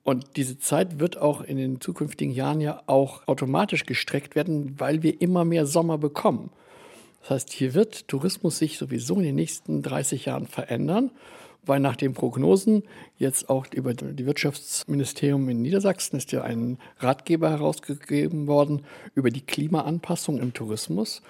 [0.05, 5.03] Und diese Zeit wird auch in den zukünftigen Jahren ja auch automatisch gestreckt werden, weil
[5.03, 6.51] wir immer mehr Sommer bekommen.
[7.23, 11.11] Das heißt, hier wird Tourismus sich sowieso in den nächsten 30 Jahren verändern.
[11.67, 12.85] Weil nach den Prognosen
[13.19, 19.41] jetzt auch über die Wirtschaftsministerium in Niedersachsen ist ja ein Ratgeber herausgegeben worden über die
[19.41, 21.23] Klimaanpassung im Tourismus,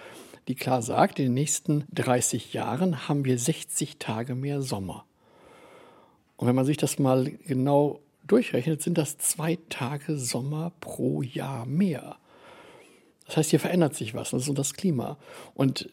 [0.48, 5.04] die klar sagt, in den nächsten 30 Jahren haben wir 60 Tage mehr Sommer.
[6.36, 11.66] Und wenn man sich das mal genau durchrechnet, sind das zwei Tage Sommer pro Jahr
[11.66, 12.16] mehr.
[13.26, 15.16] Das heißt, hier verändert sich was, das ist das Klima.
[15.54, 15.90] Und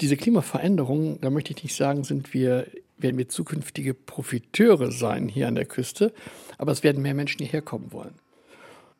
[0.00, 2.66] diese Klimaveränderung, da möchte ich nicht sagen, sind wir,
[2.98, 6.12] werden wir zukünftige Profiteure sein hier an der Küste,
[6.58, 8.14] aber es werden mehr Menschen hierher kommen wollen.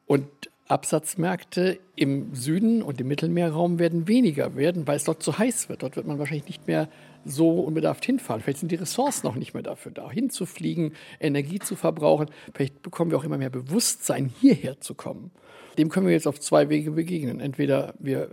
[0.06, 0.28] Und
[0.68, 5.82] Absatzmärkte im Süden und im Mittelmeerraum werden weniger werden, weil es dort zu heiß wird.
[5.82, 6.88] Dort wird man wahrscheinlich nicht mehr
[7.24, 8.42] so unbedarft hinfahren.
[8.42, 12.28] Vielleicht sind die Ressourcen noch nicht mehr dafür da, hinzufliegen, Energie zu verbrauchen.
[12.52, 15.30] Vielleicht bekommen wir auch immer mehr Bewusstsein, hierher zu kommen.
[15.78, 17.38] Dem können wir jetzt auf zwei Wege begegnen.
[17.38, 18.30] Entweder wir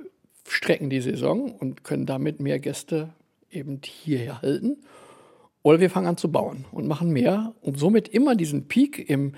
[0.47, 3.09] strecken die Saison und können damit mehr Gäste
[3.51, 4.78] eben hierher halten,
[5.64, 9.34] oder wir fangen an zu bauen und machen mehr, um somit immer diesen Peak im,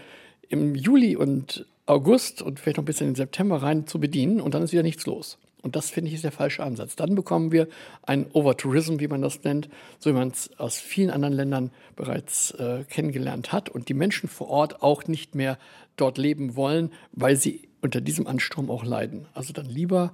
[0.49, 4.53] im Juli und August und vielleicht noch ein bisschen in September rein zu bedienen und
[4.53, 5.38] dann ist wieder nichts los.
[5.61, 6.95] Und das finde ich ist der falsche Ansatz.
[6.95, 7.67] Dann bekommen wir
[8.03, 9.67] ein Overtourism, wie man das nennt,
[9.97, 14.30] so wie man es aus vielen anderen Ländern bereits äh, kennengelernt hat und die Menschen
[14.30, 15.57] vor Ort auch nicht mehr
[15.95, 19.26] dort leben wollen, weil sie unter diesem Ansturm auch leiden.
[19.34, 20.13] Also dann lieber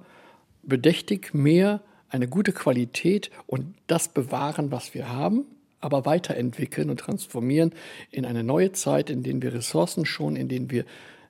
[0.62, 5.44] bedächtig mehr eine gute Qualität und das bewahren, was wir haben,
[5.82, 7.72] aber weiterentwickeln und transformieren
[8.10, 10.84] in eine neue Zeit, in denen wir Ressourcen schon, in denen wir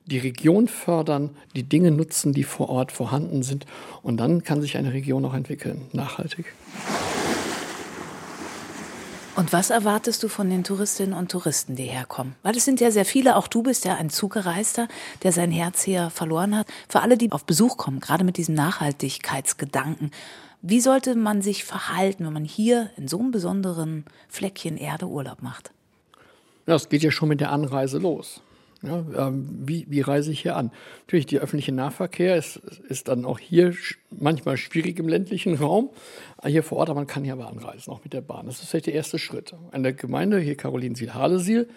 [0.07, 3.67] die Region fördern, die Dinge nutzen, die vor Ort vorhanden sind.
[4.03, 6.47] Und dann kann sich eine Region auch entwickeln, nachhaltig.
[9.35, 12.35] Und was erwartest du von den Touristinnen und Touristen, die herkommen?
[12.43, 14.89] Weil es sind ja sehr viele, auch du bist ja ein Zuggereister,
[15.23, 16.67] der sein Herz hier verloren hat.
[16.89, 20.11] Für alle, die auf Besuch kommen, gerade mit diesem Nachhaltigkeitsgedanken,
[20.63, 25.43] wie sollte man sich verhalten, wenn man hier in so einem besonderen Fleckchen Erde Urlaub
[25.43, 25.73] macht?
[26.67, 28.41] Ja, es geht ja schon mit der Anreise los.
[28.83, 30.73] Ja, ähm, wie, wie reise ich hier an?
[31.07, 32.57] Natürlich, der öffentliche Nahverkehr ist,
[32.89, 33.75] ist dann auch hier
[34.11, 35.91] manchmal schwierig im ländlichen Raum.
[36.45, 38.47] Hier vor Ort, aber man kann hier aber anreisen, auch mit der Bahn.
[38.47, 39.55] Das ist vielleicht der erste Schritt.
[39.71, 41.69] Eine Gemeinde, hier Carolinsiel-Halesiel,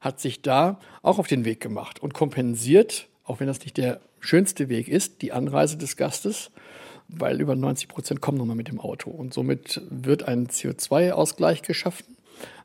[0.00, 4.00] hat sich da auch auf den Weg gemacht und kompensiert, auch wenn das nicht der
[4.18, 6.50] schönste Weg ist, die Anreise des Gastes,
[7.16, 9.10] weil über 90 Prozent kommen nochmal mit dem Auto.
[9.10, 12.16] Und somit wird ein CO2-Ausgleich geschaffen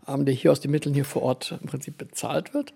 [0.08, 2.74] ähm, der hier aus den Mitteln hier vor Ort im Prinzip bezahlt wird.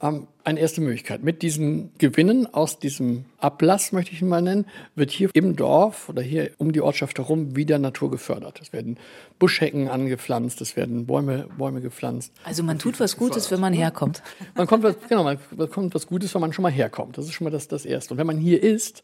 [0.00, 1.22] Ähm, eine erste Möglichkeit.
[1.22, 6.08] Mit diesen Gewinnen aus diesem Ablass, möchte ich ihn mal nennen, wird hier im Dorf
[6.08, 8.60] oder hier um die Ortschaft herum wieder Natur gefördert.
[8.62, 8.98] Es werden
[9.38, 12.32] Buschhecken angepflanzt, es werden Bäume, Bäume gepflanzt.
[12.44, 14.22] Also man tut was Gutes, wenn man herkommt.
[14.54, 17.18] Man kommt was, genau, man bekommt was Gutes, wenn man schon mal herkommt.
[17.18, 18.14] Das ist schon mal das, das Erste.
[18.14, 19.02] Und wenn man hier ist,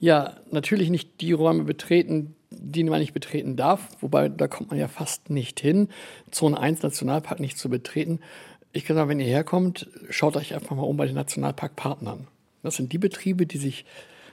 [0.00, 4.78] ja, natürlich nicht die Räume betreten, die man nicht betreten darf, wobei da kommt man
[4.78, 5.88] ja fast nicht hin,
[6.30, 8.20] Zone 1 Nationalpark nicht zu betreten.
[8.72, 12.26] Ich kann sagen, wenn ihr herkommt, schaut euch einfach mal um bei den Nationalparkpartnern.
[12.62, 13.84] Das sind die Betriebe, die sich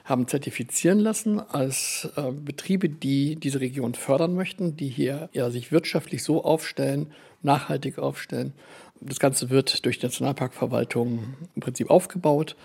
[0.04, 5.72] haben zertifizieren lassen als äh, Betriebe, die diese Region fördern möchten, die hier ja, sich
[5.74, 7.12] wirtschaftlich so aufstellen,
[7.42, 8.54] nachhaltig aufstellen.
[9.02, 12.56] Das Ganze wird durch die Nationalparkverwaltung im Prinzip aufgebaut.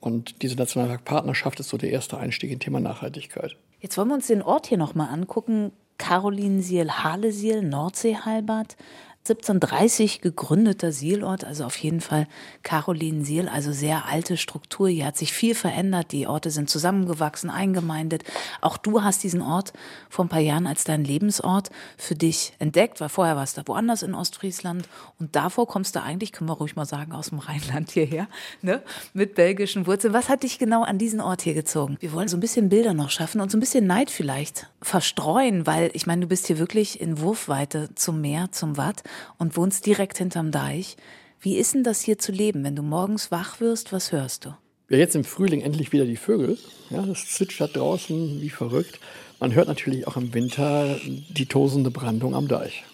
[0.00, 3.56] Und diese Nationalparkpartnerschaft ist so der erste Einstieg in Thema Nachhaltigkeit.
[3.80, 5.72] Jetzt wollen wir uns den Ort hier nochmal angucken.
[5.98, 8.76] Carolinsiel-Halesiel, Nordseehalbert.
[9.24, 12.26] 1730 gegründeter Sielort, also auf jeden Fall
[12.62, 14.88] Carolinensiel, also sehr alte Struktur.
[14.88, 16.12] Hier hat sich viel verändert.
[16.12, 18.24] Die Orte sind zusammengewachsen, eingemeindet.
[18.62, 19.74] Auch du hast diesen Ort
[20.08, 21.68] vor ein paar Jahren als deinen Lebensort
[21.98, 26.32] für dich entdeckt, weil vorher warst du woanders in Ostfriesland und davor kommst du eigentlich,
[26.32, 28.26] können wir ruhig mal sagen, aus dem Rheinland hierher,
[28.62, 28.82] ne?
[29.12, 30.14] mit belgischen Wurzeln.
[30.14, 31.98] Was hat dich genau an diesen Ort hier gezogen?
[32.00, 35.66] Wir wollen so ein bisschen Bilder noch schaffen und so ein bisschen Neid vielleicht verstreuen,
[35.66, 39.02] weil ich meine, du bist hier wirklich in Wurfweite zum Meer, zum Watt
[39.38, 40.96] und wohnst direkt hinterm Deich.
[41.40, 43.92] Wie ist denn das hier zu leben, wenn du morgens wach wirst?
[43.92, 44.54] Was hörst du?
[44.90, 46.58] Ja, jetzt im Frühling endlich wieder die Vögel.
[46.90, 48.98] Ja, das zwitschert draußen wie verrückt.
[49.38, 52.84] Man hört natürlich auch im Winter die tosende Brandung am Deich.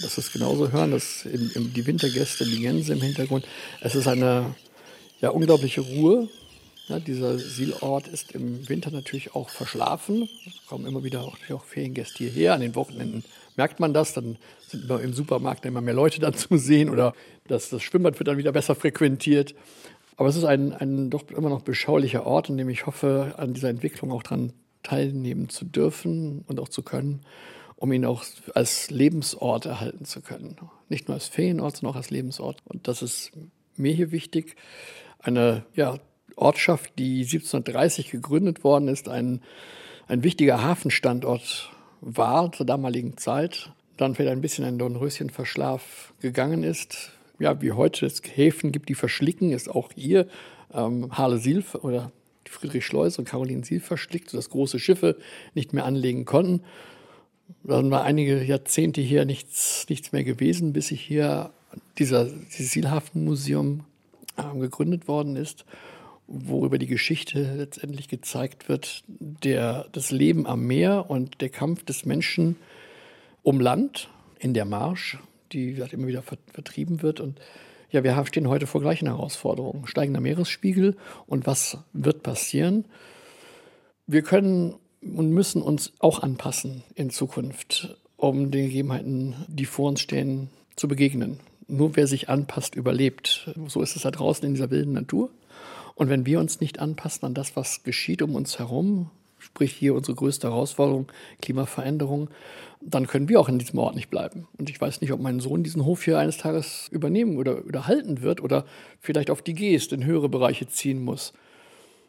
[0.00, 3.46] Das ist genauso hören, dass im, im, die Wintergäste, die Gänse im Hintergrund.
[3.80, 4.54] Es ist eine
[5.20, 6.28] ja, unglaubliche Ruhe.
[6.88, 10.28] Ja, dieser Sielort ist im Winter natürlich auch verschlafen.
[10.46, 12.54] Es kommen immer wieder auch, auch Feriengäste hierher.
[12.54, 13.24] An den Wochenenden
[13.56, 14.12] merkt man das.
[14.12, 14.36] Dann
[14.68, 17.14] sind im Supermarkt immer mehr Leute dann zu sehen oder
[17.48, 19.54] das, das Schwimmbad wird dann wieder besser frequentiert.
[20.16, 23.52] Aber es ist ein, ein doch immer noch beschaulicher Ort, in dem ich hoffe, an
[23.52, 24.52] dieser Entwicklung auch daran
[24.82, 27.20] teilnehmen zu dürfen und auch zu können,
[27.76, 30.56] um ihn auch als Lebensort erhalten zu können.
[30.88, 32.58] Nicht nur als Ferienort, sondern auch als Lebensort.
[32.64, 33.32] Und das ist
[33.76, 34.56] mir hier wichtig.
[35.18, 35.98] Eine ja,
[36.36, 39.42] Ortschaft, die 1730 gegründet worden ist, ein,
[40.08, 47.12] ein wichtiger Hafenstandort war zur damaligen Zeit dann vielleicht ein bisschen ein Dornröschenverschlaf gegangen ist.
[47.38, 50.26] Ja, wie heute es Häfen gibt, die verschlicken, ist auch hier
[50.72, 52.12] ähm, Harle Silf oder
[52.48, 55.16] Friedrich Schleus und Caroline Silf verschlickt, sodass große Schiffe
[55.54, 56.62] nicht mehr anlegen konnten.
[57.62, 61.50] Dann war einige Jahrzehnte hier nichts, nichts mehr gewesen, bis sich hier
[61.98, 63.84] dieser dieses Sielhafenmuseum
[64.36, 65.64] äh, gegründet worden ist,
[66.26, 72.04] worüber die Geschichte letztendlich gezeigt wird, der, das Leben am Meer und der Kampf des
[72.04, 72.56] Menschen
[73.46, 74.08] um Land
[74.40, 75.18] in der Marsch,
[75.52, 77.20] die gesagt, immer wieder vertrieben wird.
[77.20, 77.38] Und
[77.90, 79.86] ja, wir stehen heute vor gleichen Herausforderungen.
[79.86, 80.96] Steigender Meeresspiegel
[81.28, 82.86] und was wird passieren?
[84.08, 90.00] Wir können und müssen uns auch anpassen in Zukunft, um den Gegebenheiten, die vor uns
[90.00, 91.38] stehen, zu begegnen.
[91.68, 93.54] Nur wer sich anpasst, überlebt.
[93.68, 95.30] So ist es da draußen in dieser wilden Natur.
[95.94, 99.12] Und wenn wir uns nicht anpassen an das, was geschieht um uns herum,
[99.46, 101.06] sprich hier unsere größte Herausforderung,
[101.40, 102.28] Klimaveränderung,
[102.80, 104.48] dann können wir auch in diesem Ort nicht bleiben.
[104.58, 107.86] Und ich weiß nicht, ob mein Sohn diesen Hof hier eines Tages übernehmen oder, oder
[107.86, 108.64] halten wird oder
[109.00, 111.32] vielleicht auf die Geest in höhere Bereiche ziehen muss.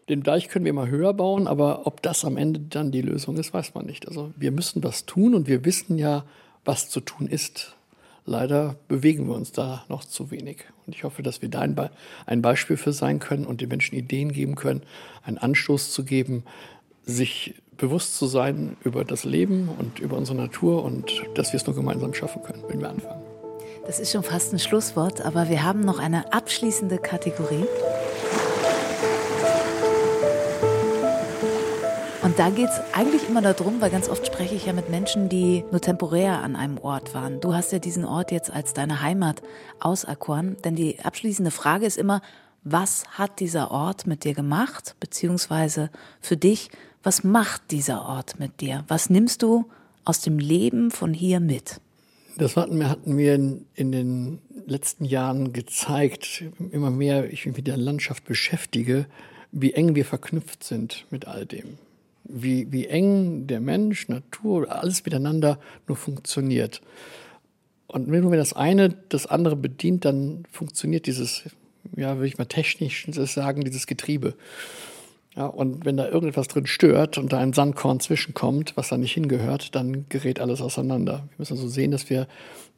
[0.09, 3.37] Den Deich können wir mal höher bauen, aber ob das am Ende dann die Lösung
[3.37, 4.07] ist, weiß man nicht.
[4.07, 6.25] Also wir müssen was tun und wir wissen ja,
[6.65, 7.75] was zu tun ist.
[8.25, 10.65] Leider bewegen wir uns da noch zu wenig.
[10.85, 11.91] Und ich hoffe, dass wir da ein, Be
[12.25, 14.81] ein Beispiel für sein können und den Menschen Ideen geben können,
[15.23, 16.43] einen Anstoß zu geben,
[17.07, 21.65] sich bewusst zu sein über das Leben und über unsere Natur und dass wir es
[21.65, 23.21] nur gemeinsam schaffen können, wenn wir anfangen.
[23.85, 27.65] Das ist schon fast ein Schlusswort, aber wir haben noch eine abschließende Kategorie.
[32.23, 35.29] Und da geht es eigentlich immer darum, weil ganz oft spreche ich ja mit Menschen,
[35.29, 37.39] die nur temporär an einem Ort waren.
[37.39, 39.41] Du hast ja diesen Ort jetzt als deine Heimat
[39.79, 42.21] auserkoren, denn die abschließende Frage ist immer,
[42.65, 45.89] was hat dieser Ort mit dir gemacht, beziehungsweise
[46.19, 46.69] für dich,
[47.07, 48.83] was macht dieser Ort mit dir?
[48.89, 49.63] Was nimmst du
[50.03, 51.79] aus dem Leben von hier mit?
[52.37, 57.55] Das hatten wir, hatten wir in, in den letzten Jahren gezeigt, immer mehr ich mich
[57.55, 59.05] mit der Landschaft beschäftige,
[59.53, 61.77] wie eng wir verknüpft sind mit all dem.
[62.25, 66.81] Wie, wie eng der Mensch, Natur, alles miteinander nur funktioniert.
[67.87, 71.43] Und wenn das eine das andere bedient, dann funktioniert dieses,
[71.95, 74.35] ja, würde ich mal technisch sagen, dieses Getriebe.
[75.37, 79.13] Ja, und wenn da irgendetwas drin stört und da ein Sandkorn zwischenkommt, was da nicht
[79.13, 81.27] hingehört, dann gerät alles auseinander.
[81.29, 82.27] Wir müssen also sehen, dass wir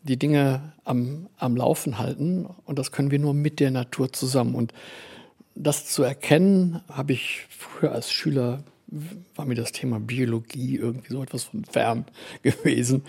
[0.04, 4.56] die Dinge am, am Laufen halten und das können wir nur mit der Natur zusammen.
[4.56, 4.74] Und
[5.56, 8.64] das zu erkennen, habe ich früher als Schüler,
[9.36, 12.06] war mir das Thema Biologie irgendwie so etwas von fern
[12.44, 13.04] gewesen.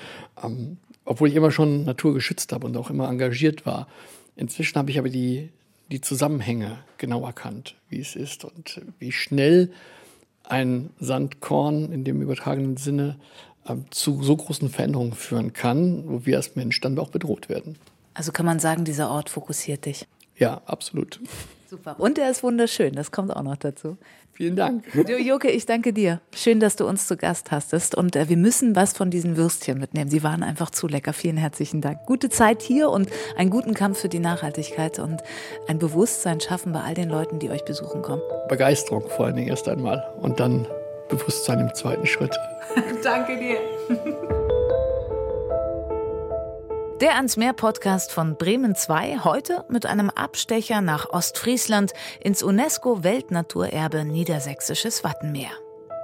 [0.45, 3.89] Ähm, obwohl ich immer schon Natur geschützt habe und auch immer engagiert war.
[4.37, 5.49] Inzwischen habe ich aber die,
[5.91, 9.73] die Zusammenhänge genau erkannt, wie es ist und wie schnell
[10.45, 13.19] ein Sandkorn in dem übertragenen Sinne
[13.67, 17.77] äh, zu so großen Veränderungen führen kann, wo wir als Mensch dann auch bedroht werden.
[18.15, 20.07] Also kann man sagen, dieser Ort fokussiert dich.
[20.37, 21.21] Ja, absolut.
[21.71, 21.95] Super.
[21.99, 23.97] Und er ist wunderschön, das kommt auch noch dazu.
[24.33, 24.85] Vielen Dank.
[24.93, 26.21] Du, Joke, ich danke dir.
[26.35, 27.95] Schön, dass du uns zu Gast hastest.
[27.95, 30.11] Und äh, wir müssen was von diesen Würstchen mitnehmen.
[30.11, 31.13] Sie waren einfach zu lecker.
[31.13, 32.07] Vielen herzlichen Dank.
[32.07, 35.23] Gute Zeit hier und einen guten Kampf für die Nachhaltigkeit und
[35.69, 38.23] ein Bewusstsein schaffen bei all den Leuten, die euch besuchen kommen.
[38.49, 40.67] Begeisterung vor allen Dingen erst einmal und dann
[41.09, 42.37] Bewusstsein im zweiten Schritt.
[43.05, 44.40] danke dir.
[47.01, 53.03] Der ans Meer Podcast von Bremen 2 heute mit einem Abstecher nach Ostfriesland ins UNESCO
[53.03, 55.49] Weltnaturerbe Niedersächsisches Wattenmeer.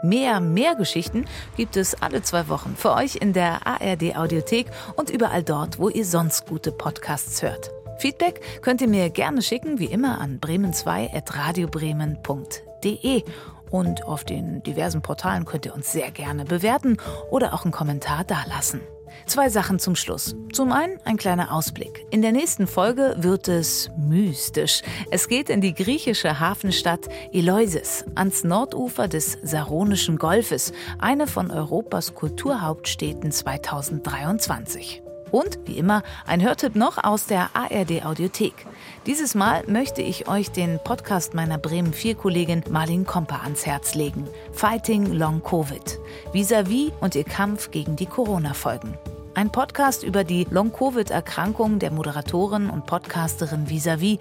[0.02, 5.42] Mehr Meergeschichten gibt es alle zwei Wochen für euch in der ARD Audiothek und überall
[5.42, 7.70] dort, wo ihr sonst gute Podcasts hört.
[7.98, 13.22] Feedback könnt ihr mir gerne schicken, wie immer an bremen2.radiobremen.de
[13.70, 16.96] und auf den diversen Portalen könnt ihr uns sehr gerne bewerten
[17.30, 18.80] oder auch einen Kommentar dalassen.
[19.24, 20.36] Zwei Sachen zum Schluss.
[20.52, 22.06] Zum einen ein kleiner Ausblick.
[22.10, 24.82] In der nächsten Folge wird es mystisch.
[25.10, 32.14] Es geht in die griechische Hafenstadt Eleusis ans Nordufer des Saronischen Golfes, eine von Europas
[32.14, 35.02] Kulturhauptstädten 2023.
[35.30, 38.66] Und wie immer ein Hörtipp noch aus der ARD Audiothek.
[39.06, 43.94] Dieses Mal möchte ich euch den Podcast meiner Bremen 4 Kollegin Marlin Komper ans Herz
[43.94, 44.26] legen.
[44.50, 46.00] Fighting Long Covid.
[46.32, 48.98] Vis-à-vis -vis und ihr Kampf gegen die Corona-Folgen.
[49.34, 54.18] Ein Podcast über die Long-Covid-Erkrankung der Moderatorin und Podcasterin Visavi,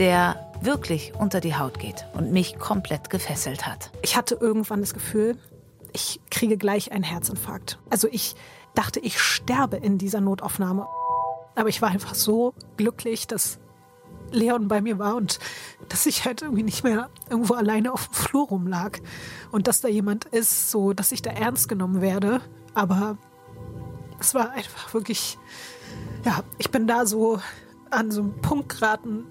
[0.00, 3.92] der wirklich unter die Haut geht und mich komplett gefesselt hat.
[4.02, 5.38] Ich hatte irgendwann das Gefühl,
[5.92, 7.78] ich kriege gleich einen Herzinfarkt.
[7.88, 8.34] Also ich
[8.74, 10.88] dachte, ich sterbe in dieser Notaufnahme.
[11.54, 13.60] Aber ich war einfach so glücklich, dass
[14.30, 15.38] Leon bei mir war und
[15.88, 18.98] dass ich halt irgendwie nicht mehr irgendwo alleine auf dem Flur rumlag.
[19.52, 22.40] Und dass da jemand ist, so dass ich da ernst genommen werde.
[22.74, 23.18] Aber
[24.18, 25.38] es war einfach wirklich,
[26.24, 27.40] ja, ich bin da so
[27.90, 29.24] an so einen Punkt geraten,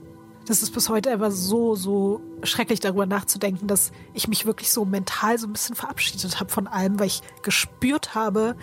[0.46, 4.84] das ist bis heute einfach so, so schrecklich darüber nachzudenken, dass ich mich wirklich so
[4.84, 8.56] mental so ein bisschen verabschiedet habe von allem, weil ich gespürt habe,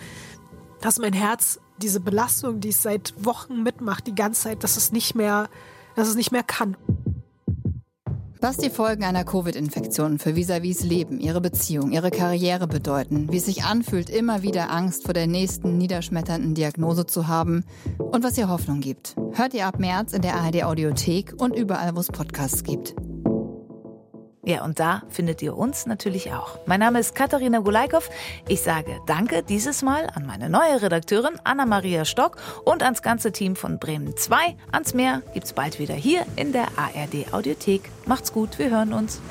[0.79, 4.91] dass mein Herz diese Belastung, die es seit Wochen mitmacht, die ganze Zeit, dass es
[4.91, 5.49] nicht mehr,
[5.95, 6.77] dass es nicht mehr kann.
[8.43, 13.45] Was die Folgen einer Covid-Infektion für Visavis Leben, ihre Beziehung, ihre Karriere bedeuten, wie es
[13.45, 17.63] sich anfühlt, immer wieder Angst vor der nächsten niederschmetternden Diagnose zu haben
[17.99, 21.95] und was ihr Hoffnung gibt, hört ihr ab März in der ARD Audiothek und überall,
[21.95, 22.95] wo es Podcasts gibt.
[24.43, 26.57] Ja, und da findet ihr uns natürlich auch.
[26.65, 28.09] Mein Name ist Katharina Gulaikow.
[28.47, 33.55] Ich sage Danke dieses Mal an meine neue Redakteurin Anna-Maria Stock und ans ganze Team
[33.55, 34.35] von Bremen 2.
[34.71, 37.83] Ans Meer gibt's bald wieder hier in der ARD Audiothek.
[38.07, 39.21] Macht's gut, wir hören uns.